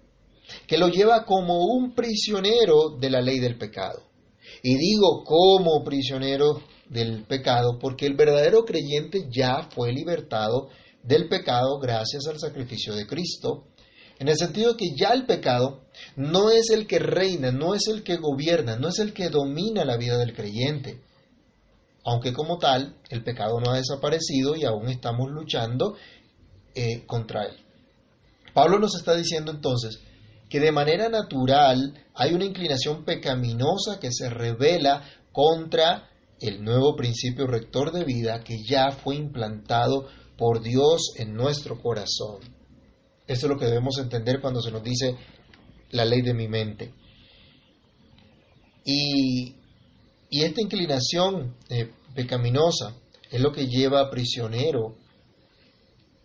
que 0.68 0.78
lo 0.78 0.88
lleva 0.88 1.26
como 1.26 1.66
un 1.66 1.94
prisionero 1.94 2.98
de 3.00 3.10
la 3.10 3.22
ley 3.22 3.40
del 3.40 3.58
pecado. 3.58 4.02
Y 4.64 4.76
digo 4.76 5.24
como 5.24 5.84
prisionero 5.84 6.62
del 6.90 7.26
pecado, 7.26 7.78
porque 7.80 8.06
el 8.06 8.16
verdadero 8.16 8.64
creyente 8.64 9.28
ya 9.30 9.70
fue 9.72 9.92
libertado 9.92 10.70
del 11.04 11.28
pecado 11.28 11.80
gracias 11.80 12.28
al 12.28 12.40
sacrificio 12.40 12.94
de 12.96 13.06
Cristo, 13.06 13.68
en 14.18 14.28
el 14.30 14.38
sentido 14.38 14.78
que 14.78 14.96
ya 14.96 15.10
el 15.10 15.26
pecado 15.26 15.82
no 16.16 16.50
es 16.50 16.70
el 16.70 16.88
que 16.88 17.00
reina, 17.00 17.52
no 17.52 17.74
es 17.74 17.88
el 17.88 18.04
que 18.04 18.18
gobierna, 18.18 18.78
no 18.78 18.88
es 18.88 19.00
el 19.00 19.14
que 19.14 19.30
domina 19.30 19.84
la 19.84 19.98
vida 19.98 20.18
del 20.18 20.34
creyente, 20.34 21.02
aunque 22.04 22.34
como 22.34 22.58
tal 22.58 22.96
el 23.10 23.24
pecado 23.24 23.60
no 23.60 23.72
ha 23.72 23.78
desaparecido 23.78 24.56
y 24.56 24.64
aún 24.64 24.90
estamos 24.90 25.30
luchando 25.30 25.96
eh, 26.74 27.06
contra 27.06 27.46
él. 27.46 27.58
Pablo 28.54 28.80
nos 28.80 28.96
está 28.96 29.16
diciendo 29.16 29.52
entonces 29.52 30.00
que 30.50 30.60
de 30.60 30.72
manera 30.72 31.10
natural 31.10 31.94
hay 32.14 32.34
una 32.34 32.46
inclinación 32.46 33.04
pecaminosa 33.04 34.00
que 34.00 34.12
se 34.12 34.30
revela 34.30 35.04
contra 35.32 36.10
el 36.40 36.64
nuevo 36.64 36.96
principio 36.96 37.48
rector 37.48 37.92
de 37.92 38.06
vida 38.06 38.44
que 38.44 38.64
ya 38.64 38.92
fue 38.92 39.16
implantado 39.16 40.08
por 40.38 40.62
Dios 40.62 41.14
en 41.18 41.34
nuestro 41.34 41.82
corazón. 41.82 42.40
Esto 43.28 43.48
es 43.48 43.50
lo 43.50 43.58
que 43.58 43.66
debemos 43.66 43.98
entender 43.98 44.40
cuando 44.40 44.62
se 44.62 44.72
nos 44.72 44.84
dice 44.84 45.16
la 45.92 46.06
ley 46.06 46.22
de 46.22 46.34
mi 46.34 46.48
mente. 46.48 46.94
Y, 48.84 49.56
esta 50.30 50.62
inclinación 50.62 51.56
eh, 51.70 51.92
pecaminosa 52.14 52.94
es 53.32 53.40
lo 53.40 53.54
que 53.54 53.68
lleva 53.68 54.10
prisionero 54.10 54.98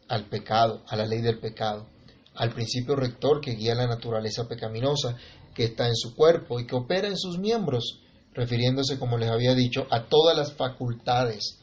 al 0.08 0.26
pecado, 0.28 0.82
a 0.88 0.96
la 0.96 1.06
ley 1.06 1.20
del 1.20 1.38
pecado, 1.38 1.86
al 2.34 2.52
principio 2.52 2.96
rector 2.96 3.40
que 3.40 3.54
guía 3.54 3.76
la 3.76 3.86
naturaleza 3.86 4.48
pecaminosa 4.48 5.16
que 5.54 5.64
está 5.64 5.86
en 5.86 5.94
su 5.94 6.16
cuerpo 6.16 6.58
y 6.58 6.66
que 6.66 6.74
opera 6.74 7.06
en 7.06 7.16
sus 7.16 7.38
miembros 7.38 8.00
refiriéndose, 8.34 8.98
como 8.98 9.16
les 9.16 9.30
había 9.30 9.54
dicho, 9.54 9.86
a 9.90 10.06
todas 10.06 10.36
las 10.36 10.52
facultades 10.54 11.58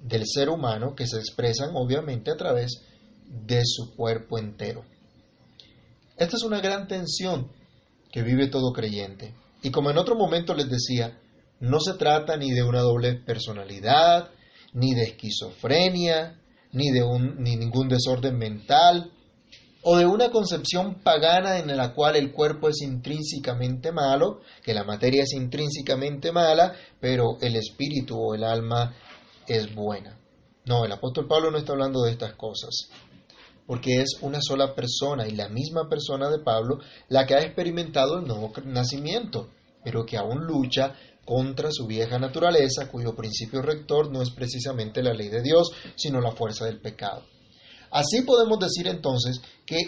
del 0.00 0.26
ser 0.26 0.48
humano 0.48 0.94
que 0.94 1.06
se 1.06 1.18
expresan 1.18 1.70
obviamente 1.74 2.30
a 2.30 2.36
través 2.36 2.82
de 3.30 3.62
su 3.64 3.94
cuerpo 3.94 4.38
entero. 4.38 4.84
Esta 6.16 6.36
es 6.36 6.42
una 6.42 6.60
gran 6.60 6.86
tensión 6.86 7.50
que 8.12 8.22
vive 8.22 8.48
todo 8.48 8.72
creyente. 8.72 9.34
Y 9.62 9.70
como 9.70 9.90
en 9.90 9.98
otro 9.98 10.16
momento 10.16 10.54
les 10.54 10.68
decía, 10.68 11.18
no 11.60 11.78
se 11.80 11.94
trata 11.94 12.36
ni 12.36 12.50
de 12.50 12.62
una 12.62 12.80
doble 12.80 13.14
personalidad, 13.14 14.30
ni 14.72 14.94
de 14.94 15.04
esquizofrenia, 15.04 16.40
ni 16.72 16.90
de 16.90 17.02
un, 17.02 17.42
ni 17.42 17.56
ningún 17.56 17.88
desorden 17.88 18.36
mental, 18.36 19.12
o 19.82 19.96
de 19.96 20.06
una 20.06 20.30
concepción 20.30 21.02
pagana 21.02 21.58
en 21.58 21.74
la 21.74 21.94
cual 21.94 22.16
el 22.16 22.32
cuerpo 22.32 22.68
es 22.68 22.82
intrínsecamente 22.82 23.92
malo, 23.92 24.40
que 24.62 24.74
la 24.74 24.84
materia 24.84 25.22
es 25.22 25.32
intrínsecamente 25.32 26.32
mala, 26.32 26.74
pero 27.00 27.38
el 27.40 27.56
espíritu 27.56 28.18
o 28.18 28.34
el 28.34 28.44
alma 28.44 28.94
es 29.46 29.74
buena. 29.74 30.18
No, 30.66 30.84
el 30.84 30.92
apóstol 30.92 31.26
Pablo 31.26 31.50
no 31.50 31.58
está 31.58 31.72
hablando 31.72 32.02
de 32.02 32.12
estas 32.12 32.34
cosas, 32.34 32.90
porque 33.70 34.00
es 34.00 34.18
una 34.22 34.40
sola 34.42 34.74
persona 34.74 35.28
y 35.28 35.30
la 35.30 35.48
misma 35.48 35.88
persona 35.88 36.28
de 36.28 36.40
Pablo 36.40 36.80
la 37.08 37.24
que 37.24 37.36
ha 37.36 37.42
experimentado 37.42 38.18
el 38.18 38.26
nuevo 38.26 38.52
nacimiento, 38.64 39.50
pero 39.84 40.04
que 40.04 40.16
aún 40.16 40.44
lucha 40.44 40.92
contra 41.24 41.70
su 41.70 41.86
vieja 41.86 42.18
naturaleza, 42.18 42.88
cuyo 42.88 43.14
principio 43.14 43.62
rector 43.62 44.10
no 44.10 44.22
es 44.22 44.30
precisamente 44.32 45.04
la 45.04 45.14
ley 45.14 45.28
de 45.28 45.40
Dios, 45.40 45.70
sino 45.94 46.20
la 46.20 46.32
fuerza 46.32 46.64
del 46.64 46.80
pecado. 46.80 47.22
Así 47.92 48.22
podemos 48.22 48.58
decir 48.58 48.88
entonces 48.88 49.40
que, 49.64 49.78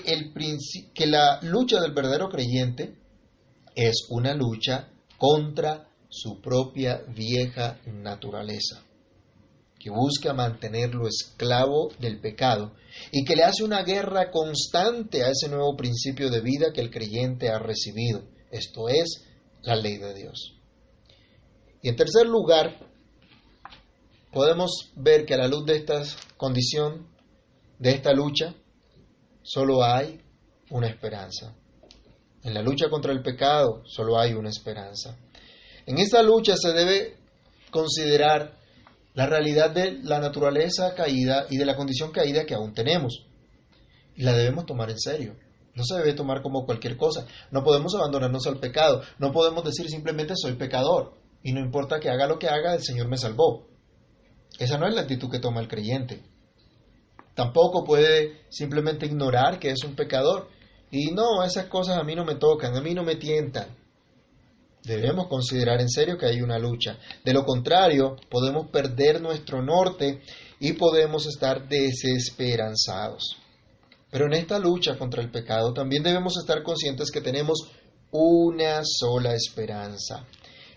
que 0.95 1.07
la 1.09 1.41
lucha 1.43 1.81
del 1.81 1.93
verdadero 1.93 2.29
creyente 2.29 2.95
es 3.75 4.07
una 4.11 4.33
lucha 4.33 4.91
contra 5.19 5.89
su 6.09 6.41
propia 6.41 7.03
vieja 7.09 7.81
naturaleza, 7.87 8.85
que 9.83 9.91
busca 9.91 10.33
mantenerlo 10.33 11.09
esclavo 11.09 11.91
del 11.99 12.21
pecado 12.21 12.73
y 13.11 13.25
que 13.25 13.35
le 13.35 13.43
hace 13.43 13.65
una 13.65 13.83
guerra 13.83 14.31
constante 14.31 15.25
a 15.25 15.31
ese 15.31 15.49
nuevo 15.49 15.77
principio 15.77 16.31
de 16.31 16.41
vida 16.41 16.73
que 16.73 16.81
el 16.81 16.91
creyente 16.91 17.49
ha 17.49 17.59
recibido, 17.59 18.23
esto 18.53 18.89
es, 18.89 19.25
la 19.63 19.75
ley 19.75 19.97
de 19.97 20.15
Dios. 20.15 20.55
Y 21.83 21.89
en 21.89 21.97
tercer 21.97 22.29
lugar, 22.29 22.79
podemos 24.33 24.93
ver 24.95 25.27
que 25.27 25.35
a 25.35 25.39
la 25.39 25.49
luz 25.49 25.67
de 25.67 25.77
esta 25.77 26.01
condición 26.37 27.09
de 27.81 27.91
esta 27.91 28.13
lucha 28.13 28.55
solo 29.43 29.83
hay 29.83 30.21
una 30.71 30.87
esperanza. 30.87 31.57
En 32.45 32.55
la 32.55 32.63
lucha 32.63 32.89
contra 32.89 33.11
el 33.11 33.23
pecado 33.23 33.83
solo 33.85 34.17
hay 34.17 34.35
una 34.35 34.49
esperanza. 34.49 35.19
En 35.87 35.99
esta 35.99 36.23
lucha 36.23 36.57
se 36.57 36.73
debe 36.73 37.17
considerar 37.73 38.62
la 39.15 39.27
realidad 39.27 39.71
de 39.71 40.01
la 40.03 40.21
naturaleza 40.21 40.95
caída 40.95 41.47
y 41.51 41.59
de 41.59 41.67
la 41.67 41.77
condición 41.77 42.13
caída 42.13 42.47
que 42.47 42.55
aún 42.55 42.73
tenemos. 42.75 43.27
Y 44.15 44.23
la 44.23 44.33
debemos 44.33 44.67
tomar 44.67 44.91
en 44.91 44.99
serio. 44.99 45.37
No 45.75 45.85
se 45.85 45.97
debe 45.97 46.15
tomar 46.15 46.43
como 46.43 46.65
cualquier 46.67 46.97
cosa. 46.97 47.27
No 47.51 47.63
podemos 47.63 47.95
abandonarnos 47.95 48.47
al 48.47 48.59
pecado. 48.59 49.03
No 49.19 49.33
podemos 49.33 49.65
decir 49.65 49.89
simplemente 49.89 50.35
soy 50.37 50.55
pecador. 50.55 51.15
Y 51.43 51.53
no 51.53 51.61
importa 51.61 51.99
que 51.99 52.11
haga 52.11 52.27
lo 52.27 52.39
que 52.39 52.49
haga, 52.49 52.75
el 52.75 52.83
Señor 52.83 53.09
me 53.09 53.17
salvó. 53.17 53.67
Esa 54.59 54.79
no 54.79 54.87
es 54.87 54.95
la 54.95 55.03
actitud 55.03 55.31
que 55.31 55.41
toma 55.41 55.61
el 55.61 55.69
creyente. 55.69 56.23
Tampoco 57.35 57.85
puede 57.85 58.43
simplemente 58.51 59.07
ignorar 59.07 59.59
que 59.59 59.71
es 59.71 59.83
un 59.85 59.97
pecador. 59.97 60.49
Y 60.91 61.11
no, 61.13 61.43
esas 61.43 61.67
cosas 61.67 61.99
a 61.99 62.05
mí 62.05 62.15
no 62.15 62.25
me 62.25 62.35
tocan, 62.35 62.77
a 62.77 62.83
mí 62.83 62.95
no 62.95 63.03
me 63.03 63.17
tientan. 63.17 63.82
Debemos 64.85 65.29
considerar 65.29 65.81
en 65.81 65.89
serio 65.89 66.19
que 66.19 66.27
hay 66.27 66.41
una 66.41 66.59
lucha. 66.59 66.99
De 67.25 67.33
lo 67.33 67.45
contrario, 67.45 68.17
podemos 68.29 68.69
perder 68.69 69.21
nuestro 69.21 69.63
norte 69.63 70.23
y 70.59 70.73
podemos 70.73 71.27
estar 71.27 71.69
desesperanzados. 71.69 73.37
Pero 74.11 74.27
en 74.27 74.35
esta 74.35 74.59
lucha 74.59 74.99
contra 74.99 75.23
el 75.23 75.31
pecado 75.31 75.73
también 75.73 76.03
debemos 76.03 76.37
estar 76.37 76.63
conscientes 76.63 77.11
que 77.11 77.21
tenemos 77.21 77.71
una 78.11 78.83
sola 78.85 79.35
esperanza. 79.35 80.27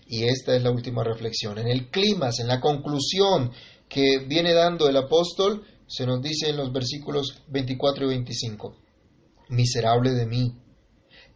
Y 0.06 0.24
esta 0.24 0.54
es 0.54 0.62
la 0.62 0.70
última 0.70 1.02
reflexión. 1.02 1.58
En 1.58 1.66
el 1.66 1.90
clima, 1.90 2.30
en 2.38 2.46
la 2.46 2.60
conclusión 2.60 3.52
que 3.88 4.24
viene 4.26 4.52
dando 4.52 4.88
el 4.88 4.96
apóstol, 4.96 5.64
se 5.86 6.06
nos 6.06 6.22
dice 6.22 6.48
en 6.50 6.56
los 6.56 6.72
versículos 6.72 7.42
24 7.48 8.06
y 8.06 8.08
25, 8.08 8.76
Miserable 9.48 10.12
de 10.12 10.26
mí, 10.26 10.52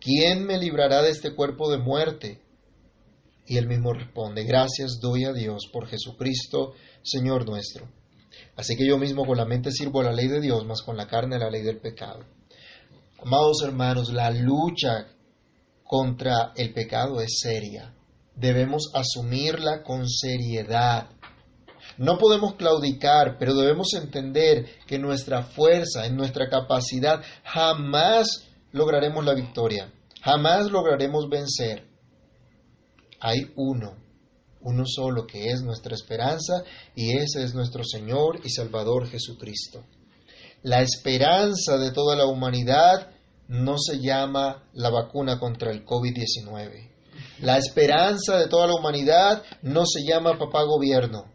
¿quién 0.00 0.44
me 0.44 0.58
librará 0.58 1.02
de 1.02 1.10
este 1.10 1.34
cuerpo 1.34 1.70
de 1.70 1.78
muerte? 1.78 2.40
Y 3.50 3.58
él 3.58 3.66
mismo 3.66 3.92
responde, 3.92 4.44
gracias 4.44 5.00
doy 5.00 5.24
a 5.24 5.32
Dios 5.32 5.68
por 5.72 5.88
Jesucristo, 5.88 6.74
Señor 7.02 7.48
nuestro. 7.48 7.88
Así 8.54 8.76
que 8.76 8.86
yo 8.86 8.96
mismo 8.96 9.26
con 9.26 9.36
la 9.36 9.44
mente 9.44 9.72
sirvo 9.72 9.98
a 10.02 10.04
la 10.04 10.12
ley 10.12 10.28
de 10.28 10.40
Dios, 10.40 10.64
más 10.64 10.82
con 10.82 10.96
la 10.96 11.08
carne 11.08 11.36
la 11.36 11.50
ley 11.50 11.62
del 11.62 11.80
pecado. 11.80 12.20
Amados 13.20 13.60
hermanos, 13.64 14.12
la 14.12 14.30
lucha 14.30 15.08
contra 15.82 16.52
el 16.54 16.72
pecado 16.72 17.20
es 17.20 17.40
seria. 17.40 17.92
Debemos 18.36 18.92
asumirla 18.94 19.82
con 19.82 20.08
seriedad. 20.08 21.08
No 21.98 22.18
podemos 22.18 22.54
claudicar, 22.54 23.36
pero 23.36 23.54
debemos 23.54 23.94
entender 23.94 24.78
que 24.86 25.00
nuestra 25.00 25.42
fuerza, 25.42 26.06
en 26.06 26.14
nuestra 26.14 26.48
capacidad, 26.48 27.20
jamás 27.42 28.44
lograremos 28.70 29.24
la 29.24 29.34
victoria, 29.34 29.92
jamás 30.22 30.70
lograremos 30.70 31.28
vencer. 31.28 31.89
Hay 33.20 33.52
uno, 33.56 33.96
uno 34.62 34.84
solo 34.86 35.26
que 35.26 35.50
es 35.50 35.62
nuestra 35.62 35.94
esperanza 35.94 36.64
y 36.94 37.16
ese 37.16 37.44
es 37.44 37.54
nuestro 37.54 37.84
Señor 37.84 38.40
y 38.44 38.50
Salvador 38.50 39.08
Jesucristo. 39.08 39.84
La 40.62 40.80
esperanza 40.80 41.78
de 41.78 41.92
toda 41.92 42.16
la 42.16 42.26
humanidad 42.26 43.10
no 43.48 43.78
se 43.78 43.98
llama 44.00 44.64
la 44.74 44.90
vacuna 44.90 45.38
contra 45.38 45.70
el 45.70 45.84
COVID-19. 45.84 46.90
La 47.40 47.56
esperanza 47.58 48.36
de 48.36 48.48
toda 48.48 48.66
la 48.66 48.74
humanidad 48.74 49.42
no 49.62 49.84
se 49.86 50.02
llama 50.04 50.38
papá 50.38 50.62
gobierno 50.64 51.30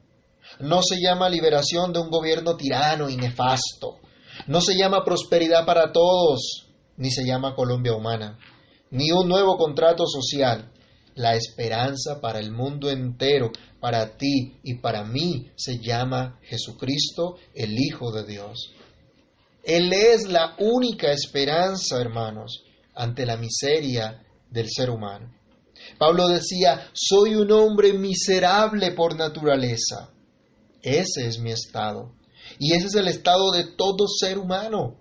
no 0.60 0.82
se 0.82 1.00
llama 1.02 1.30
liberación 1.30 1.92
de 1.92 2.00
un 2.00 2.10
gobierno 2.10 2.56
tirano 2.56 3.10
y 3.10 3.18
nefasto. 3.18 4.00
No 4.48 4.62
se 4.62 4.76
llama 4.76 5.04
prosperidad 5.04 5.66
para 5.66 5.92
todos, 5.92 6.68
ni 6.98 7.12
se 7.12 7.26
llama 7.26 7.56
Colombia 7.56 7.94
humana, 7.94 8.38
ni 8.92 9.12
un 9.12 9.28
nuevo 9.28 9.58
contrato 9.58 10.06
social. 10.08 10.72
La 11.16 11.36
esperanza 11.36 12.20
para 12.22 12.40
el 12.40 12.52
mundo 12.52 12.90
entero, 12.90 13.52
para 13.80 14.18
ti 14.18 14.60
y 14.64 14.76
para 14.76 15.04
mí, 15.04 15.50
se 15.56 15.80
llama 15.80 16.40
Jesucristo, 16.44 17.38
el 17.54 17.74
Hijo 17.80 18.12
de 18.12 18.26
Dios. 18.26 18.74
Él 19.64 19.92
es 19.94 20.28
la 20.28 20.56
única 20.60 21.12
esperanza, 21.12 22.00
hermanos, 22.00 22.64
ante 22.94 23.26
la 23.26 23.38
miseria 23.38 24.24
del 24.52 24.68
ser 24.70 24.90
humano. 24.90 25.34
Pablo 25.98 26.28
decía, 26.28 26.90
soy 26.94 27.36
un 27.36 27.52
hombre 27.52 27.94
miserable 27.94 28.92
por 28.92 29.16
naturaleza. 29.16 30.10
Ese 30.82 31.28
es 31.28 31.40
mi 31.40 31.52
estado. 31.52 32.14
Y 32.60 32.74
ese 32.74 32.88
es 32.88 32.96
el 32.96 33.08
estado 33.08 33.52
de 33.52 33.64
todo 33.76 34.08
ser 34.08 34.38
humano. 34.38 34.98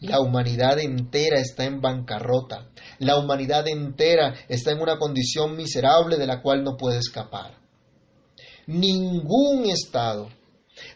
La 0.00 0.20
humanidad 0.20 0.78
entera 0.78 1.40
está 1.40 1.64
en 1.64 1.80
bancarrota. 1.80 2.70
La 2.98 3.18
humanidad 3.18 3.66
entera 3.66 4.34
está 4.48 4.70
en 4.70 4.80
una 4.80 4.98
condición 4.98 5.56
miserable 5.56 6.16
de 6.16 6.26
la 6.26 6.40
cual 6.40 6.62
no 6.62 6.76
puede 6.76 6.98
escapar. 6.98 7.58
Ningún 8.66 9.66
Estado, 9.66 10.28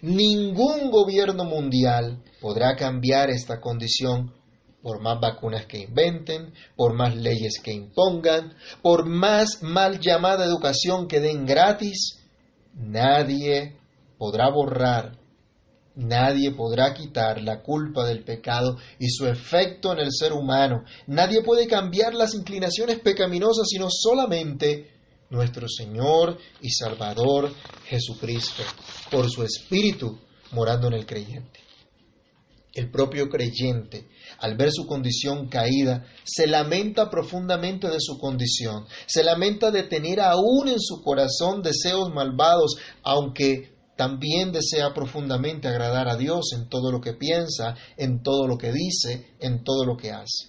ningún 0.02 0.90
gobierno 0.90 1.44
mundial 1.44 2.22
podrá 2.40 2.76
cambiar 2.76 3.30
esta 3.30 3.60
condición 3.60 4.34
por 4.82 5.00
más 5.00 5.20
vacunas 5.20 5.66
que 5.66 5.78
inventen, 5.78 6.52
por 6.76 6.94
más 6.94 7.16
leyes 7.16 7.60
que 7.62 7.72
impongan, 7.72 8.54
por 8.82 9.06
más 9.06 9.62
mal 9.62 10.00
llamada 10.00 10.44
educación 10.44 11.08
que 11.08 11.20
den 11.20 11.46
gratis. 11.46 12.18
Nadie 12.74 13.76
podrá 14.18 14.50
borrar, 14.50 15.18
nadie 15.94 16.52
podrá 16.52 16.94
quitar 16.94 17.42
la 17.42 17.62
culpa 17.62 18.06
del 18.06 18.24
pecado 18.24 18.78
y 18.98 19.08
su 19.08 19.26
efecto 19.26 19.92
en 19.92 20.00
el 20.00 20.12
ser 20.12 20.32
humano. 20.32 20.84
Nadie 21.06 21.42
puede 21.42 21.66
cambiar 21.66 22.14
las 22.14 22.34
inclinaciones 22.34 23.00
pecaminosas, 23.00 23.66
sino 23.68 23.88
solamente 23.90 24.90
nuestro 25.30 25.66
Señor 25.68 26.38
y 26.60 26.70
Salvador 26.70 27.52
Jesucristo, 27.86 28.62
por 29.10 29.30
su 29.30 29.42
Espíritu 29.42 30.18
morando 30.52 30.88
en 30.88 30.94
el 30.94 31.06
creyente. 31.06 31.60
El 32.74 32.90
propio 32.90 33.28
creyente, 33.28 34.08
al 34.38 34.56
ver 34.56 34.70
su 34.72 34.86
condición 34.86 35.48
caída, 35.48 36.06
se 36.24 36.46
lamenta 36.46 37.10
profundamente 37.10 37.88
de 37.88 37.98
su 38.00 38.18
condición, 38.18 38.86
se 39.06 39.22
lamenta 39.22 39.70
de 39.70 39.82
tener 39.82 40.20
aún 40.20 40.68
en 40.68 40.80
su 40.80 41.02
corazón 41.02 41.62
deseos 41.62 42.10
malvados, 42.14 42.76
aunque 43.02 43.72
también 44.02 44.50
desea 44.50 44.92
profundamente 44.92 45.68
agradar 45.68 46.08
a 46.08 46.16
Dios 46.16 46.54
en 46.56 46.68
todo 46.68 46.90
lo 46.90 47.00
que 47.00 47.12
piensa, 47.12 47.76
en 47.96 48.20
todo 48.20 48.48
lo 48.48 48.58
que 48.58 48.72
dice, 48.72 49.36
en 49.38 49.62
todo 49.62 49.86
lo 49.86 49.96
que 49.96 50.10
hace. 50.10 50.48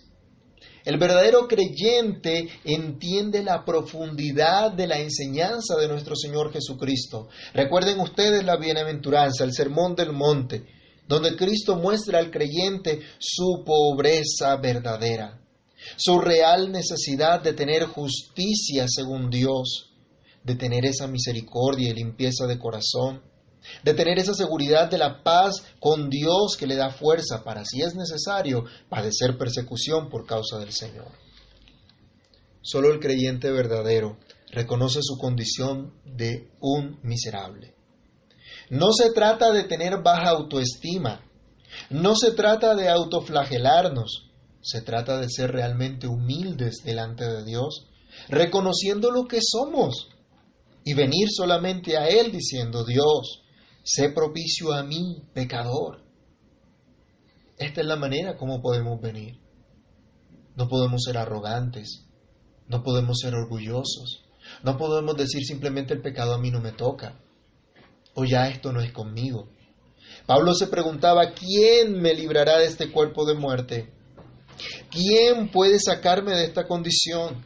El 0.84 0.98
verdadero 0.98 1.48
creyente 1.48 2.50
entiende 2.66 3.44
la 3.44 3.64
profundidad 3.64 4.72
de 4.72 4.88
la 4.88 4.98
enseñanza 4.98 5.76
de 5.76 5.88
nuestro 5.88 6.16
Señor 6.16 6.52
Jesucristo. 6.52 7.30
Recuerden 7.54 8.00
ustedes 8.00 8.44
la 8.44 8.58
bienaventuranza, 8.58 9.44
el 9.44 9.54
sermón 9.54 9.94
del 9.94 10.14
monte, 10.14 10.66
donde 11.08 11.36
Cristo 11.36 11.76
muestra 11.76 12.18
al 12.18 12.32
creyente 12.32 13.02
su 13.20 13.64
pobreza 13.64 14.56
verdadera, 14.58 15.40
su 15.96 16.18
real 16.18 16.72
necesidad 16.72 17.40
de 17.44 17.54
tener 17.54 17.84
justicia 17.84 18.86
según 18.88 19.30
Dios, 19.30 19.92
de 20.44 20.56
tener 20.56 20.86
esa 20.86 21.06
misericordia 21.06 21.92
y 21.92 21.94
limpieza 21.94 22.48
de 22.48 22.58
corazón, 22.58 23.22
de 23.84 23.94
tener 23.94 24.20
esa 24.20 24.34
seguridad 24.34 24.90
de 24.90 24.98
la 24.98 25.24
paz 25.24 25.64
con 25.80 26.10
Dios 26.10 26.56
que 26.58 26.68
le 26.68 26.76
da 26.76 26.90
fuerza 26.90 27.44
para, 27.44 27.64
si 27.66 27.82
es 27.82 27.96
necesario, 27.96 28.66
padecer 28.90 29.38
persecución 29.38 30.10
por 30.10 30.26
causa 30.26 30.60
del 30.60 30.72
Señor. 30.72 31.12
Solo 32.62 32.92
el 32.94 33.00
creyente 33.00 33.52
verdadero 33.52 34.18
reconoce 34.52 35.00
su 35.02 35.18
condición 35.18 35.94
de 36.06 36.50
un 36.62 37.00
miserable. 37.04 37.76
No 38.70 38.94
se 38.94 39.12
trata 39.12 39.52
de 39.52 39.64
tener 39.64 40.02
baja 40.02 40.30
autoestima, 40.30 41.22
no 41.90 42.16
se 42.16 42.32
trata 42.32 42.76
de 42.76 42.90
autoflagelarnos, 42.90 44.30
se 44.62 44.82
trata 44.82 45.20
de 45.20 45.30
ser 45.30 45.52
realmente 45.52 46.08
humildes 46.08 46.84
delante 46.86 47.28
de 47.28 47.44
Dios, 47.44 47.88
reconociendo 48.30 49.12
lo 49.12 49.26
que 49.26 49.40
somos 49.42 50.08
y 50.86 50.94
venir 50.94 51.28
solamente 51.30 51.98
a 51.98 52.08
Él 52.08 52.32
diciendo, 52.32 52.86
Dios, 52.86 53.43
sé 53.84 54.10
propicio 54.10 54.74
a 54.74 54.84
mí, 54.84 55.24
pecador. 55.34 56.02
Esta 57.58 57.82
es 57.82 57.88
la 57.88 57.96
manera 57.96 58.36
como 58.36 58.62
podemos 58.62 59.00
venir. 59.00 59.40
No 60.56 60.68
podemos 60.68 61.04
ser 61.04 61.18
arrogantes, 61.18 62.06
no 62.68 62.84
podemos 62.84 63.20
ser 63.20 63.36
orgullosos, 63.36 64.24
no 64.64 64.78
podemos 64.78 65.16
decir 65.18 65.44
simplemente 65.44 65.94
el 65.94 66.02
pecado 66.02 66.34
a 66.34 66.38
mí 66.38 66.52
no 66.52 66.62
me 66.62 66.72
toca, 66.72 67.20
o 68.14 68.24
ya 68.26 68.48
esto 68.50 68.72
no 68.72 68.82
es 68.82 68.92
conmigo. 68.92 69.50
Pablo 70.26 70.54
se 70.54 70.68
preguntaba, 70.68 71.32
¿quién 71.32 72.00
me 72.00 72.14
librará 72.14 72.60
de 72.60 72.66
este 72.66 72.92
cuerpo 72.92 73.26
de 73.26 73.34
muerte? 73.34 73.92
¿Quién 74.92 75.50
puede 75.50 75.80
sacarme 75.80 76.34
de 76.34 76.46
esta 76.46 76.68
condición? 76.68 77.44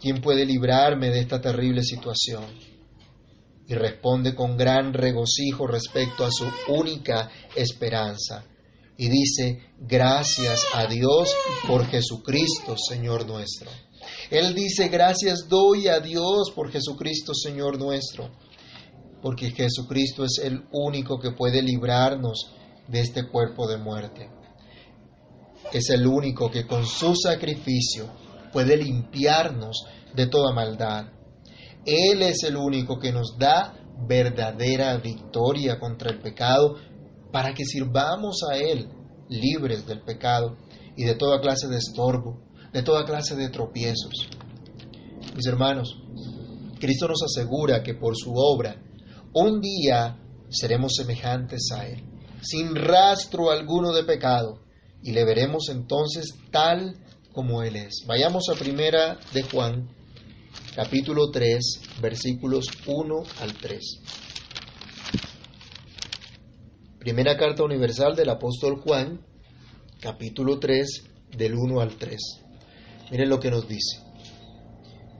¿Quién 0.00 0.20
puede 0.20 0.44
librarme 0.44 1.10
de 1.10 1.20
esta 1.20 1.40
terrible 1.40 1.82
situación? 1.82 2.44
Y 3.66 3.74
responde 3.74 4.34
con 4.34 4.56
gran 4.56 4.92
regocijo 4.92 5.66
respecto 5.66 6.24
a 6.24 6.30
su 6.30 6.46
única 6.68 7.30
esperanza. 7.54 8.44
Y 8.96 9.08
dice, 9.08 9.70
gracias 9.80 10.66
a 10.74 10.86
Dios 10.86 11.34
por 11.66 11.86
Jesucristo, 11.86 12.76
Señor 12.76 13.26
nuestro. 13.26 13.70
Él 14.30 14.54
dice, 14.54 14.88
gracias 14.88 15.48
doy 15.48 15.88
a 15.88 16.00
Dios 16.00 16.50
por 16.54 16.70
Jesucristo, 16.70 17.32
Señor 17.34 17.78
nuestro, 17.78 18.30
porque 19.22 19.50
Jesucristo 19.50 20.24
es 20.24 20.38
el 20.42 20.64
único 20.72 21.18
que 21.18 21.32
puede 21.32 21.62
librarnos 21.62 22.50
de 22.86 23.00
este 23.00 23.26
cuerpo 23.28 23.66
de 23.66 23.78
muerte. 23.78 24.30
Es 25.72 25.88
el 25.90 26.06
único 26.06 26.50
que 26.50 26.66
con 26.66 26.86
su 26.86 27.14
sacrificio 27.16 28.10
puede 28.52 28.76
limpiarnos 28.76 29.86
de 30.14 30.26
toda 30.26 30.52
maldad. 30.52 31.06
Él 31.86 32.22
es 32.22 32.42
el 32.44 32.56
único 32.56 32.98
que 32.98 33.12
nos 33.12 33.36
da 33.38 33.74
verdadera 34.06 34.96
victoria 34.98 35.78
contra 35.78 36.10
el 36.10 36.20
pecado 36.20 36.76
para 37.32 37.54
que 37.54 37.64
sirvamos 37.64 38.42
a 38.50 38.56
Él 38.56 38.88
libres 39.28 39.86
del 39.86 40.02
pecado 40.02 40.56
y 40.96 41.04
de 41.04 41.14
toda 41.14 41.40
clase 41.40 41.68
de 41.68 41.78
estorbo, 41.78 42.40
de 42.72 42.82
toda 42.82 43.04
clase 43.04 43.36
de 43.36 43.48
tropiezos. 43.48 44.28
Mis 45.34 45.46
hermanos, 45.46 45.96
Cristo 46.78 47.08
nos 47.08 47.22
asegura 47.22 47.82
que 47.82 47.94
por 47.94 48.16
su 48.16 48.32
obra 48.34 48.76
un 49.32 49.60
día 49.60 50.18
seremos 50.48 50.92
semejantes 50.96 51.70
a 51.72 51.86
Él, 51.86 52.04
sin 52.42 52.74
rastro 52.76 53.50
alguno 53.50 53.92
de 53.92 54.04
pecado, 54.04 54.60
y 55.02 55.12
le 55.12 55.24
veremos 55.24 55.68
entonces 55.70 56.34
tal 56.50 56.96
como 57.32 57.62
Él 57.62 57.76
es. 57.76 58.04
Vayamos 58.06 58.44
a 58.48 58.58
primera 58.58 59.18
de 59.32 59.42
Juan, 59.42 59.88
capítulo 60.74 61.30
3, 61.30 62.00
versículos 62.00 62.66
1 62.86 63.22
al 63.40 63.54
3. 63.54 63.80
Primera 66.98 67.36
carta 67.36 67.62
universal 67.62 68.16
del 68.16 68.30
apóstol 68.30 68.80
Juan, 68.80 69.24
capítulo 70.00 70.58
3, 70.58 71.04
del 71.36 71.54
1 71.54 71.80
al 71.80 71.96
3. 71.96 72.18
Miren 73.10 73.28
lo 73.28 73.38
que 73.38 73.50
nos 73.50 73.68
dice. 73.68 74.00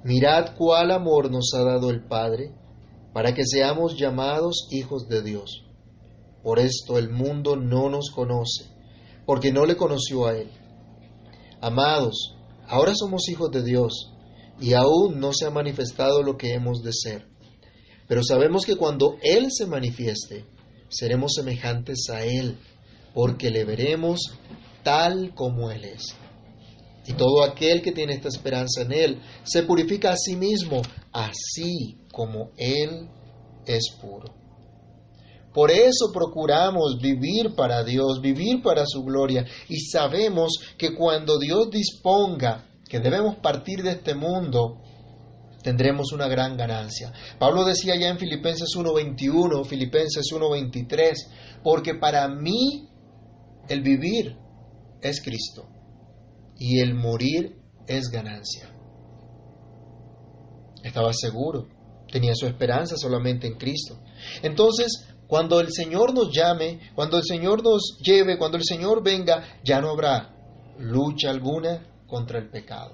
Mirad 0.02 0.56
cuál 0.56 0.90
amor 0.90 1.30
nos 1.30 1.52
ha 1.54 1.62
dado 1.62 1.90
el 1.90 2.04
Padre 2.06 2.52
para 3.12 3.32
que 3.32 3.44
seamos 3.44 3.96
llamados 3.96 4.66
hijos 4.70 5.08
de 5.08 5.22
Dios. 5.22 5.64
Por 6.42 6.58
esto 6.58 6.98
el 6.98 7.10
mundo 7.10 7.56
no 7.56 7.88
nos 7.88 8.10
conoce, 8.10 8.66
porque 9.24 9.52
no 9.52 9.64
le 9.64 9.76
conoció 9.76 10.26
a 10.26 10.36
Él. 10.36 10.50
Amados, 11.60 12.36
ahora 12.66 12.92
somos 12.94 13.28
hijos 13.28 13.50
de 13.50 13.62
Dios, 13.62 14.13
y 14.60 14.72
aún 14.74 15.18
no 15.18 15.32
se 15.32 15.46
ha 15.46 15.50
manifestado 15.50 16.22
lo 16.22 16.36
que 16.36 16.54
hemos 16.54 16.82
de 16.82 16.92
ser. 16.92 17.26
Pero 18.06 18.22
sabemos 18.22 18.64
que 18.64 18.76
cuando 18.76 19.16
Él 19.22 19.48
se 19.50 19.66
manifieste, 19.66 20.44
seremos 20.88 21.32
semejantes 21.34 22.08
a 22.10 22.24
Él, 22.24 22.58
porque 23.14 23.50
le 23.50 23.64
veremos 23.64 24.20
tal 24.82 25.34
como 25.34 25.70
Él 25.70 25.84
es. 25.84 26.14
Y 27.06 27.12
todo 27.14 27.42
aquel 27.42 27.82
que 27.82 27.92
tiene 27.92 28.14
esta 28.14 28.28
esperanza 28.28 28.82
en 28.82 28.92
Él 28.92 29.20
se 29.42 29.62
purifica 29.62 30.12
a 30.12 30.16
sí 30.16 30.36
mismo, 30.36 30.80
así 31.12 31.98
como 32.12 32.50
Él 32.56 33.08
es 33.66 33.90
puro. 34.00 34.32
Por 35.52 35.70
eso 35.70 36.10
procuramos 36.12 36.98
vivir 37.00 37.54
para 37.54 37.84
Dios, 37.84 38.20
vivir 38.20 38.60
para 38.62 38.84
su 38.86 39.04
gloria. 39.04 39.46
Y 39.68 39.78
sabemos 39.78 40.54
que 40.76 40.94
cuando 40.94 41.38
Dios 41.38 41.70
disponga 41.70 42.64
que 42.88 43.00
debemos 43.00 43.36
partir 43.36 43.82
de 43.82 43.92
este 43.92 44.14
mundo, 44.14 44.80
tendremos 45.62 46.12
una 46.12 46.28
gran 46.28 46.56
ganancia. 46.56 47.12
Pablo 47.38 47.64
decía 47.64 47.96
ya 47.96 48.08
en 48.08 48.18
Filipenses 48.18 48.68
1.21, 48.76 49.64
Filipenses 49.64 50.26
1.23, 50.30 51.14
porque 51.62 51.94
para 51.94 52.28
mí 52.28 52.88
el 53.68 53.80
vivir 53.80 54.36
es 55.00 55.22
Cristo 55.22 55.68
y 56.58 56.80
el 56.80 56.94
morir 56.94 57.56
es 57.86 58.10
ganancia. 58.10 58.70
Estaba 60.82 61.12
seguro, 61.14 61.66
tenía 62.12 62.34
su 62.34 62.46
esperanza 62.46 62.96
solamente 62.98 63.46
en 63.46 63.54
Cristo. 63.54 63.98
Entonces, 64.42 65.08
cuando 65.26 65.60
el 65.60 65.72
Señor 65.72 66.12
nos 66.12 66.30
llame, 66.30 66.78
cuando 66.94 67.16
el 67.16 67.24
Señor 67.24 67.64
nos 67.64 67.98
lleve, 68.04 68.36
cuando 68.36 68.58
el 68.58 68.64
Señor 68.64 69.02
venga, 69.02 69.60
ya 69.64 69.80
no 69.80 69.90
habrá 69.90 70.30
lucha 70.78 71.30
alguna 71.30 71.93
contra 72.14 72.38
el 72.38 72.48
pecado. 72.48 72.92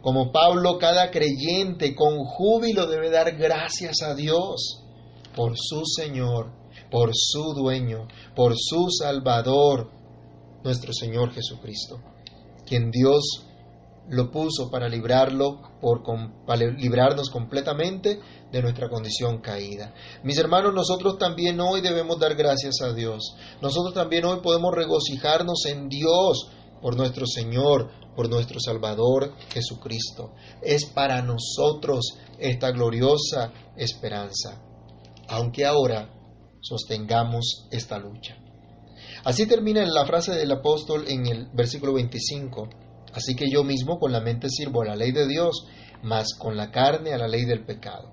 Como 0.00 0.30
Pablo, 0.30 0.78
cada 0.78 1.10
creyente 1.10 1.92
con 1.96 2.18
júbilo 2.18 2.86
debe 2.86 3.10
dar 3.10 3.36
gracias 3.36 4.00
a 4.02 4.14
Dios 4.14 4.80
por 5.34 5.54
su 5.56 5.82
Señor, 5.84 6.52
por 6.88 7.10
su 7.14 7.52
dueño, 7.52 8.06
por 8.36 8.54
su 8.56 8.90
Salvador, 8.90 9.90
nuestro 10.62 10.92
Señor 10.92 11.32
Jesucristo, 11.32 11.98
quien 12.64 12.92
Dios 12.92 13.44
lo 14.08 14.30
puso 14.30 14.70
para 14.70 14.88
librarlo, 14.88 15.60
por, 15.80 16.04
para 16.46 16.64
librarnos 16.64 17.28
completamente 17.30 18.20
de 18.52 18.62
nuestra 18.62 18.88
condición 18.88 19.40
caída. 19.40 19.94
Mis 20.22 20.38
hermanos, 20.38 20.72
nosotros 20.74 21.18
también 21.18 21.58
hoy 21.60 21.80
debemos 21.80 22.20
dar 22.20 22.36
gracias 22.36 22.82
a 22.82 22.92
Dios. 22.92 23.34
Nosotros 23.60 23.94
también 23.94 24.24
hoy 24.26 24.38
podemos 24.42 24.72
regocijarnos 24.72 25.64
en 25.66 25.88
Dios 25.88 26.50
por 26.84 26.98
nuestro 26.98 27.24
Señor, 27.26 27.88
por 28.14 28.28
nuestro 28.28 28.60
Salvador 28.60 29.32
Jesucristo. 29.48 30.34
Es 30.60 30.84
para 30.84 31.22
nosotros 31.22 32.18
esta 32.38 32.72
gloriosa 32.72 33.54
esperanza, 33.74 34.62
aunque 35.28 35.64
ahora 35.64 36.12
sostengamos 36.60 37.68
esta 37.70 37.98
lucha. 37.98 38.36
Así 39.24 39.46
termina 39.46 39.82
la 39.86 40.04
frase 40.04 40.34
del 40.34 40.52
apóstol 40.52 41.06
en 41.08 41.24
el 41.26 41.48
versículo 41.54 41.94
25 41.94 42.68
Así 43.14 43.34
que 43.34 43.48
yo 43.50 43.64
mismo 43.64 43.98
con 43.98 44.12
la 44.12 44.20
mente 44.20 44.50
sirvo 44.50 44.82
a 44.82 44.86
la 44.86 44.96
ley 44.96 45.12
de 45.12 45.26
Dios, 45.26 45.66
mas 46.02 46.34
con 46.36 46.54
la 46.54 46.70
carne 46.70 47.14
a 47.14 47.18
la 47.18 47.28
ley 47.28 47.46
del 47.46 47.64
pecado. 47.64 48.10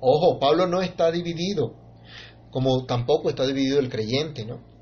Ojo, 0.00 0.38
Pablo 0.38 0.66
no 0.66 0.80
está 0.80 1.10
dividido, 1.10 1.74
como 2.50 2.86
tampoco 2.86 3.28
está 3.28 3.44
dividido 3.44 3.78
el 3.78 3.90
creyente, 3.90 4.46
¿no? 4.46 4.77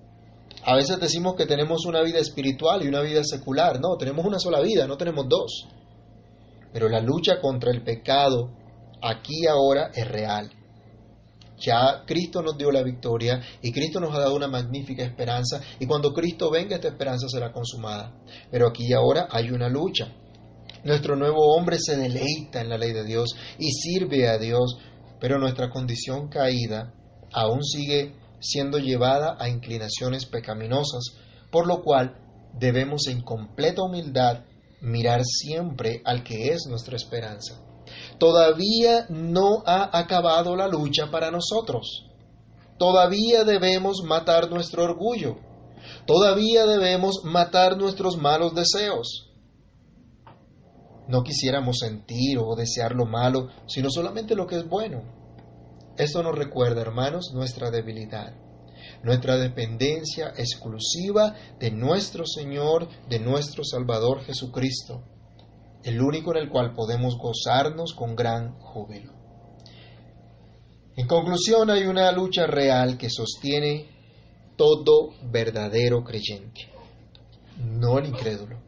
A 0.68 0.74
veces 0.74 0.98
decimos 0.98 1.36
que 1.36 1.46
tenemos 1.46 1.86
una 1.86 2.02
vida 2.02 2.18
espiritual 2.18 2.82
y 2.82 2.88
una 2.88 3.00
vida 3.00 3.22
secular, 3.22 3.78
no, 3.80 3.96
tenemos 3.96 4.26
una 4.26 4.40
sola 4.40 4.60
vida, 4.60 4.88
no 4.88 4.96
tenemos 4.96 5.28
dos. 5.28 5.68
Pero 6.72 6.88
la 6.88 7.00
lucha 7.00 7.40
contra 7.40 7.70
el 7.70 7.84
pecado 7.84 8.50
aquí 9.00 9.46
ahora 9.46 9.92
es 9.94 10.08
real. 10.08 10.50
Ya 11.60 12.02
Cristo 12.04 12.42
nos 12.42 12.58
dio 12.58 12.72
la 12.72 12.82
victoria 12.82 13.40
y 13.62 13.70
Cristo 13.70 14.00
nos 14.00 14.12
ha 14.12 14.18
dado 14.18 14.34
una 14.34 14.48
magnífica 14.48 15.04
esperanza 15.04 15.60
y 15.78 15.86
cuando 15.86 16.12
Cristo 16.12 16.50
venga 16.50 16.74
esta 16.74 16.88
esperanza 16.88 17.28
será 17.28 17.52
consumada. 17.52 18.12
Pero 18.50 18.66
aquí 18.66 18.88
y 18.88 18.92
ahora 18.92 19.28
hay 19.30 19.50
una 19.50 19.68
lucha. 19.68 20.12
Nuestro 20.82 21.14
nuevo 21.14 21.54
hombre 21.54 21.78
se 21.78 21.96
deleita 21.96 22.60
en 22.60 22.70
la 22.70 22.76
ley 22.76 22.92
de 22.92 23.04
Dios 23.04 23.36
y 23.60 23.70
sirve 23.70 24.28
a 24.28 24.36
Dios, 24.36 24.76
pero 25.20 25.38
nuestra 25.38 25.70
condición 25.70 26.28
caída 26.28 26.92
aún 27.32 27.62
sigue 27.62 28.25
siendo 28.40 28.78
llevada 28.78 29.36
a 29.38 29.48
inclinaciones 29.48 30.26
pecaminosas, 30.26 31.16
por 31.50 31.66
lo 31.66 31.82
cual 31.82 32.16
debemos 32.58 33.06
en 33.08 33.22
completa 33.22 33.82
humildad 33.82 34.44
mirar 34.80 35.22
siempre 35.24 36.02
al 36.04 36.22
que 36.22 36.48
es 36.48 36.66
nuestra 36.68 36.96
esperanza. 36.96 37.60
Todavía 38.18 39.06
no 39.08 39.62
ha 39.66 39.96
acabado 39.96 40.56
la 40.56 40.68
lucha 40.68 41.10
para 41.10 41.30
nosotros. 41.30 42.06
Todavía 42.78 43.44
debemos 43.44 44.02
matar 44.04 44.50
nuestro 44.50 44.84
orgullo. 44.84 45.36
Todavía 46.06 46.66
debemos 46.66 47.20
matar 47.24 47.76
nuestros 47.76 48.16
malos 48.16 48.54
deseos. 48.54 49.30
No 51.08 51.22
quisiéramos 51.22 51.78
sentir 51.78 52.38
o 52.38 52.56
desear 52.56 52.94
lo 52.94 53.06
malo, 53.06 53.48
sino 53.66 53.90
solamente 53.90 54.34
lo 54.34 54.46
que 54.46 54.56
es 54.56 54.68
bueno. 54.68 55.02
Esto 55.98 56.22
nos 56.22 56.36
recuerda, 56.36 56.82
hermanos, 56.82 57.32
nuestra 57.32 57.70
debilidad, 57.70 58.34
nuestra 59.02 59.36
dependencia 59.36 60.32
exclusiva 60.36 61.34
de 61.58 61.70
nuestro 61.70 62.26
Señor, 62.26 62.88
de 63.08 63.18
nuestro 63.18 63.64
Salvador 63.64 64.22
Jesucristo 64.22 65.02
el 65.86 66.02
único 66.02 66.32
en 66.32 66.42
el 66.42 66.48
cual 66.48 66.74
podemos 66.74 67.16
gozarnos 67.16 67.94
con 67.94 68.16
gran 68.16 68.58
júbilo. 68.58 69.12
En 70.96 71.06
conclusión, 71.06 71.70
hay 71.70 71.84
una 71.84 72.10
lucha 72.10 72.44
real 72.46 72.98
que 72.98 73.08
sostiene 73.08 73.88
todo 74.56 75.14
verdadero 75.30 76.02
creyente, 76.02 76.72
no 77.58 77.98
el 77.98 78.06
incrédulo. 78.06 78.65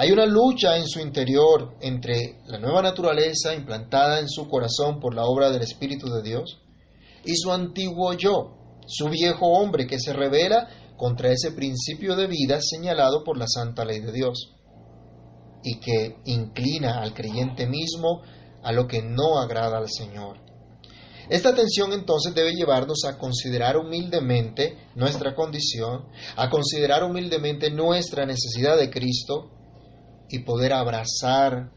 Hay 0.00 0.12
una 0.12 0.26
lucha 0.26 0.76
en 0.76 0.86
su 0.86 1.00
interior 1.00 1.74
entre 1.80 2.38
la 2.46 2.60
nueva 2.60 2.80
naturaleza 2.82 3.52
implantada 3.52 4.20
en 4.20 4.28
su 4.28 4.46
corazón 4.48 5.00
por 5.00 5.12
la 5.12 5.24
obra 5.24 5.50
del 5.50 5.62
Espíritu 5.62 6.06
de 6.06 6.22
Dios 6.22 6.60
y 7.24 7.34
su 7.34 7.50
antiguo 7.50 8.12
yo, 8.12 8.76
su 8.86 9.08
viejo 9.08 9.46
hombre 9.48 9.88
que 9.88 9.98
se 9.98 10.12
revela 10.12 10.68
contra 10.96 11.32
ese 11.32 11.50
principio 11.50 12.14
de 12.14 12.28
vida 12.28 12.60
señalado 12.62 13.24
por 13.24 13.38
la 13.38 13.48
santa 13.48 13.84
ley 13.84 13.98
de 13.98 14.12
Dios 14.12 14.54
y 15.64 15.80
que 15.80 16.18
inclina 16.26 17.00
al 17.00 17.12
creyente 17.12 17.66
mismo 17.66 18.22
a 18.62 18.70
lo 18.70 18.86
que 18.86 19.02
no 19.02 19.40
agrada 19.40 19.78
al 19.78 19.90
Señor. 19.90 20.36
Esta 21.28 21.56
tensión 21.56 21.92
entonces 21.92 22.36
debe 22.36 22.52
llevarnos 22.52 23.04
a 23.04 23.18
considerar 23.18 23.76
humildemente 23.76 24.78
nuestra 24.94 25.34
condición, 25.34 26.04
a 26.36 26.48
considerar 26.50 27.02
humildemente 27.02 27.68
nuestra 27.72 28.26
necesidad 28.26 28.78
de 28.78 28.90
Cristo 28.90 29.57
y 30.30 30.40
poder 30.40 30.72
abrazar 30.72 31.70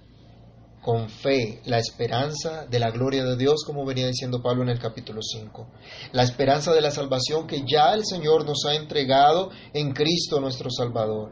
con 0.82 1.10
fe 1.10 1.62
la 1.66 1.78
esperanza 1.78 2.66
de 2.66 2.80
la 2.80 2.90
gloria 2.90 3.24
de 3.24 3.38
Dios, 3.38 3.64
como 3.66 3.86
venía 3.86 4.08
diciendo 4.08 4.42
Pablo 4.42 4.64
en 4.64 4.70
el 4.70 4.80
capítulo 4.80 5.22
5. 5.22 5.68
La 6.12 6.24
esperanza 6.24 6.74
de 6.74 6.82
la 6.82 6.92
salvación 6.92 7.46
que 7.46 7.64
ya 7.66 7.94
el 7.94 8.04
Señor 8.04 8.46
nos 8.46 8.66
ha 8.66 8.76
entregado 8.76 9.52
en 9.74 9.94
Cristo 9.94 10.40
nuestro 10.40 10.72
Salvador, 10.72 11.32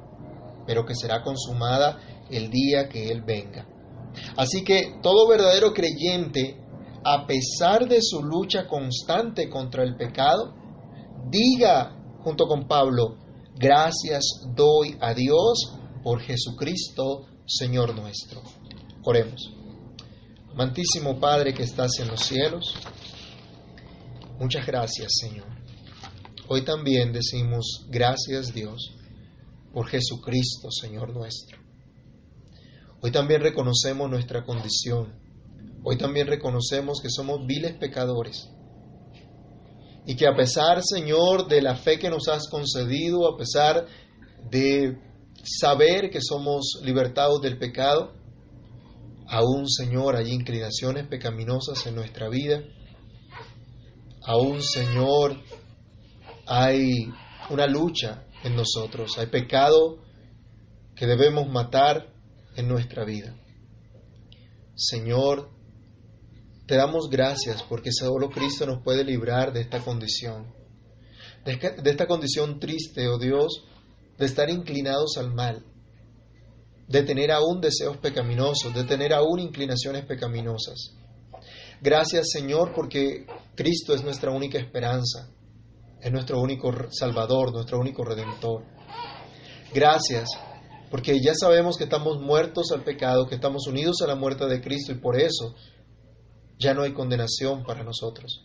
pero 0.67 0.85
que 0.85 0.93
será 0.93 1.23
consumada 1.23 1.99
el 2.29 2.51
día 2.51 2.87
que 2.87 3.09
Él 3.09 3.23
venga. 3.23 3.67
Así 4.37 4.63
que 4.63 4.99
todo 5.01 5.27
verdadero 5.27 5.73
creyente, 5.73 6.57
a 7.03 7.25
pesar 7.25 7.87
de 7.87 7.99
su 8.01 8.21
lucha 8.21 8.67
constante 8.67 9.49
contra 9.49 9.83
el 9.83 9.95
pecado, 9.95 10.53
diga 11.27 11.95
junto 12.23 12.45
con 12.45 12.67
Pablo, 12.67 13.17
gracias 13.55 14.23
doy 14.55 14.95
a 14.99 15.13
Dios 15.15 15.78
por 16.03 16.21
Jesucristo, 16.21 17.27
Señor 17.45 17.95
nuestro. 17.95 18.41
Oremos. 19.03 19.53
Amantísimo 20.51 21.19
Padre 21.19 21.53
que 21.53 21.63
estás 21.63 21.99
en 21.99 22.07
los 22.07 22.21
cielos, 22.21 22.75
muchas 24.39 24.65
gracias 24.65 25.11
Señor. 25.19 25.47
Hoy 26.47 26.63
también 26.63 27.13
decimos 27.13 27.85
gracias 27.89 28.53
Dios 28.53 28.95
por 29.73 29.87
Jesucristo, 29.87 30.69
Señor 30.71 31.13
nuestro. 31.13 31.59
Hoy 33.01 33.11
también 33.11 33.41
reconocemos 33.41 34.09
nuestra 34.09 34.43
condición. 34.43 35.13
Hoy 35.83 35.97
también 35.97 36.27
reconocemos 36.27 36.99
que 37.01 37.09
somos 37.09 37.45
viles 37.45 37.73
pecadores. 37.77 38.49
Y 40.05 40.15
que 40.15 40.27
a 40.27 40.35
pesar, 40.35 40.81
Señor, 40.83 41.47
de 41.47 41.61
la 41.61 41.75
fe 41.75 41.99
que 41.99 42.09
nos 42.09 42.27
has 42.27 42.49
concedido, 42.49 43.31
a 43.31 43.37
pesar 43.37 43.85
de 44.49 44.97
saber 45.43 46.09
que 46.09 46.21
somos 46.21 46.79
libertados 46.83 47.41
del 47.41 47.57
pecado, 47.57 48.13
aún, 49.27 49.67
Señor, 49.69 50.15
hay 50.15 50.31
inclinaciones 50.31 51.07
pecaminosas 51.07 51.85
en 51.85 51.95
nuestra 51.95 52.29
vida. 52.29 52.63
Aún, 54.23 54.61
Señor, 54.61 55.37
hay 56.45 57.11
una 57.49 57.67
lucha 57.67 58.25
en 58.43 58.55
nosotros, 58.55 59.17
hay 59.17 59.27
pecado 59.27 59.99
que 60.95 61.05
debemos 61.05 61.47
matar 61.47 62.13
en 62.55 62.67
nuestra 62.67 63.05
vida. 63.05 63.35
Señor, 64.75 65.49
te 66.67 66.75
damos 66.75 67.09
gracias 67.09 67.63
porque 67.63 67.91
solo 67.91 68.29
Cristo 68.29 68.65
nos 68.65 68.83
puede 68.83 69.03
librar 69.03 69.53
de 69.53 69.61
esta 69.61 69.79
condición, 69.79 70.53
de 71.45 71.89
esta 71.89 72.05
condición 72.05 72.59
triste, 72.59 73.07
oh 73.07 73.17
Dios, 73.17 73.63
de 74.19 74.25
estar 74.25 74.49
inclinados 74.49 75.17
al 75.17 75.33
mal, 75.33 75.65
de 76.87 77.03
tener 77.03 77.31
aún 77.31 77.61
deseos 77.61 77.97
pecaminosos, 77.97 78.73
de 78.73 78.83
tener 78.83 79.13
aún 79.13 79.39
inclinaciones 79.39 80.05
pecaminosas. 80.05 80.95
Gracias 81.81 82.31
Señor 82.31 82.73
porque 82.75 83.25
Cristo 83.55 83.93
es 83.93 84.03
nuestra 84.03 84.31
única 84.31 84.59
esperanza, 84.59 85.29
es 86.01 86.11
nuestro 86.11 86.41
único 86.41 86.71
Salvador, 86.91 87.53
nuestro 87.53 87.79
único 87.79 88.03
Redentor. 88.03 88.65
Gracias 89.73 90.29
porque 90.91 91.19
ya 91.23 91.33
sabemos 91.33 91.77
que 91.77 91.85
estamos 91.85 92.19
muertos 92.19 92.71
al 92.73 92.83
pecado, 92.83 93.27
que 93.27 93.35
estamos 93.35 93.67
unidos 93.67 94.01
a 94.01 94.07
la 94.07 94.15
muerte 94.15 94.47
de 94.47 94.59
Cristo 94.59 94.91
y 94.91 94.95
por 94.95 95.19
eso 95.19 95.55
ya 96.57 96.73
no 96.73 96.81
hay 96.81 96.93
condenación 96.93 97.63
para 97.63 97.83
nosotros. 97.83 98.43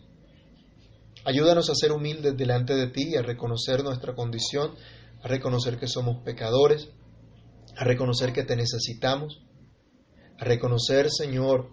Ayúdanos 1.25 1.69
a 1.69 1.75
ser 1.75 1.91
humildes 1.91 2.37
delante 2.37 2.75
de 2.75 2.87
ti, 2.87 3.15
a 3.15 3.23
reconocer 3.23 3.83
nuestra 3.83 4.13
condición, 4.13 4.75
a 5.21 5.27
reconocer 5.27 5.77
que 5.77 5.87
somos 5.87 6.23
pecadores, 6.23 6.89
a 7.77 7.83
reconocer 7.83 8.33
que 8.33 8.43
te 8.43 8.55
necesitamos, 8.55 9.41
a 10.39 10.45
reconocer, 10.45 11.09
Señor, 11.09 11.69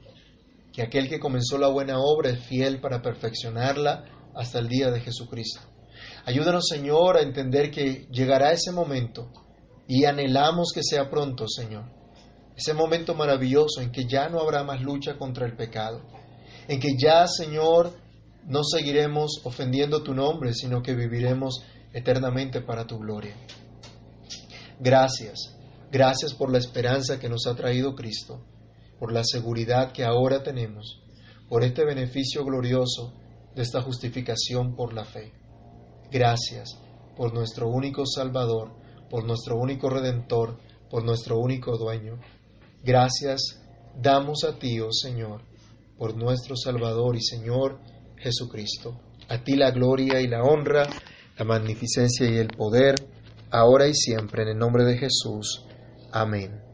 que 0.72 0.83
aquel 0.83 1.09
que 1.09 1.20
comenzó 1.20 1.59
la 1.59 1.68
buena 1.68 1.98
obra 1.98 2.31
es 2.31 2.40
fiel 2.40 2.81
para 2.81 3.02
perfeccionarla 3.02 4.05
hasta 4.35 4.59
el 4.59 4.68
día 4.68 4.90
de 4.90 5.00
Jesucristo. 5.00 5.61
Ayúdanos, 6.24 6.66
Señor, 6.68 7.16
a 7.16 7.22
entender 7.22 7.70
que 7.70 8.07
llegará 8.11 8.52
ese 8.52 8.72
momento 8.72 9.31
y 9.87 10.05
anhelamos 10.05 10.72
que 10.74 10.83
sea 10.83 11.11
pronto, 11.11 11.46
Señor. 11.48 11.85
Ese 12.57 12.74
momento 12.74 13.14
maravilloso 13.14 13.81
en 13.81 13.90
que 13.90 14.07
ya 14.07 14.28
no 14.28 14.40
habrá 14.40 14.62
más 14.62 14.81
lucha 14.81 15.16
contra 15.18 15.46
el 15.46 15.57
pecado. 15.57 16.02
En 16.68 16.81
que 16.81 16.96
ya, 16.96 17.26
Señor, 17.26 17.92
no 18.46 18.62
seguiremos 18.64 19.40
ofendiendo 19.44 20.02
tu 20.02 20.14
nombre, 20.14 20.55
sino 20.55 20.83
que 20.83 20.94
viviremos 20.94 21.64
eternamente 21.92 22.61
para 22.61 22.87
tu 22.87 22.98
gloria. 22.98 23.35
Gracias. 24.81 25.57
Gracias 25.90 26.33
por 26.35 26.50
la 26.50 26.59
esperanza 26.59 27.20
que 27.20 27.28
nos 27.28 27.46
ha 27.46 27.55
traído 27.55 27.94
Cristo, 27.94 28.40
por 28.98 29.12
la 29.12 29.22
seguridad 29.24 29.92
que 29.92 30.05
ahora 30.05 30.42
tenemos, 30.42 31.02
por 31.48 31.62
este 31.64 31.85
beneficio 31.85 32.44
glorioso 32.44 33.12
de 33.55 33.62
esta 33.62 33.83
justificación 33.83 34.74
por 34.74 34.94
la 34.94 35.05
fe. 35.05 35.33
Gracias 36.11 36.78
por 37.14 37.35
nuestro 37.35 37.68
único 37.68 38.07
Salvador, 38.07 38.72
por 39.11 39.24
nuestro 39.24 39.57
único 39.57 39.90
Redentor, 39.90 40.59
por 40.88 41.05
nuestro 41.05 41.38
único 41.38 41.76
dueño. 41.76 42.18
Gracias 42.83 43.61
damos 44.00 44.44
a 44.44 44.59
ti, 44.59 44.81
oh 44.81 44.92
Señor, 44.92 45.42
por 45.98 46.16
nuestro 46.16 46.57
Salvador 46.57 47.16
y 47.16 47.22
Señor 47.22 47.78
Jesucristo. 48.16 48.98
A 49.28 49.44
ti 49.44 49.57
la 49.57 49.70
gloria 49.70 50.20
y 50.20 50.28
la 50.28 50.42
honra, 50.42 50.88
la 51.38 51.45
magnificencia 51.45 52.29
y 52.29 52.37
el 52.37 52.49
poder, 52.49 52.95
ahora 53.51 53.87
y 53.87 53.95
siempre, 53.95 54.42
en 54.42 54.49
el 54.51 54.59
nombre 54.59 54.85
de 54.85 54.99
Jesús. 54.99 55.66
Amén. 56.12 56.71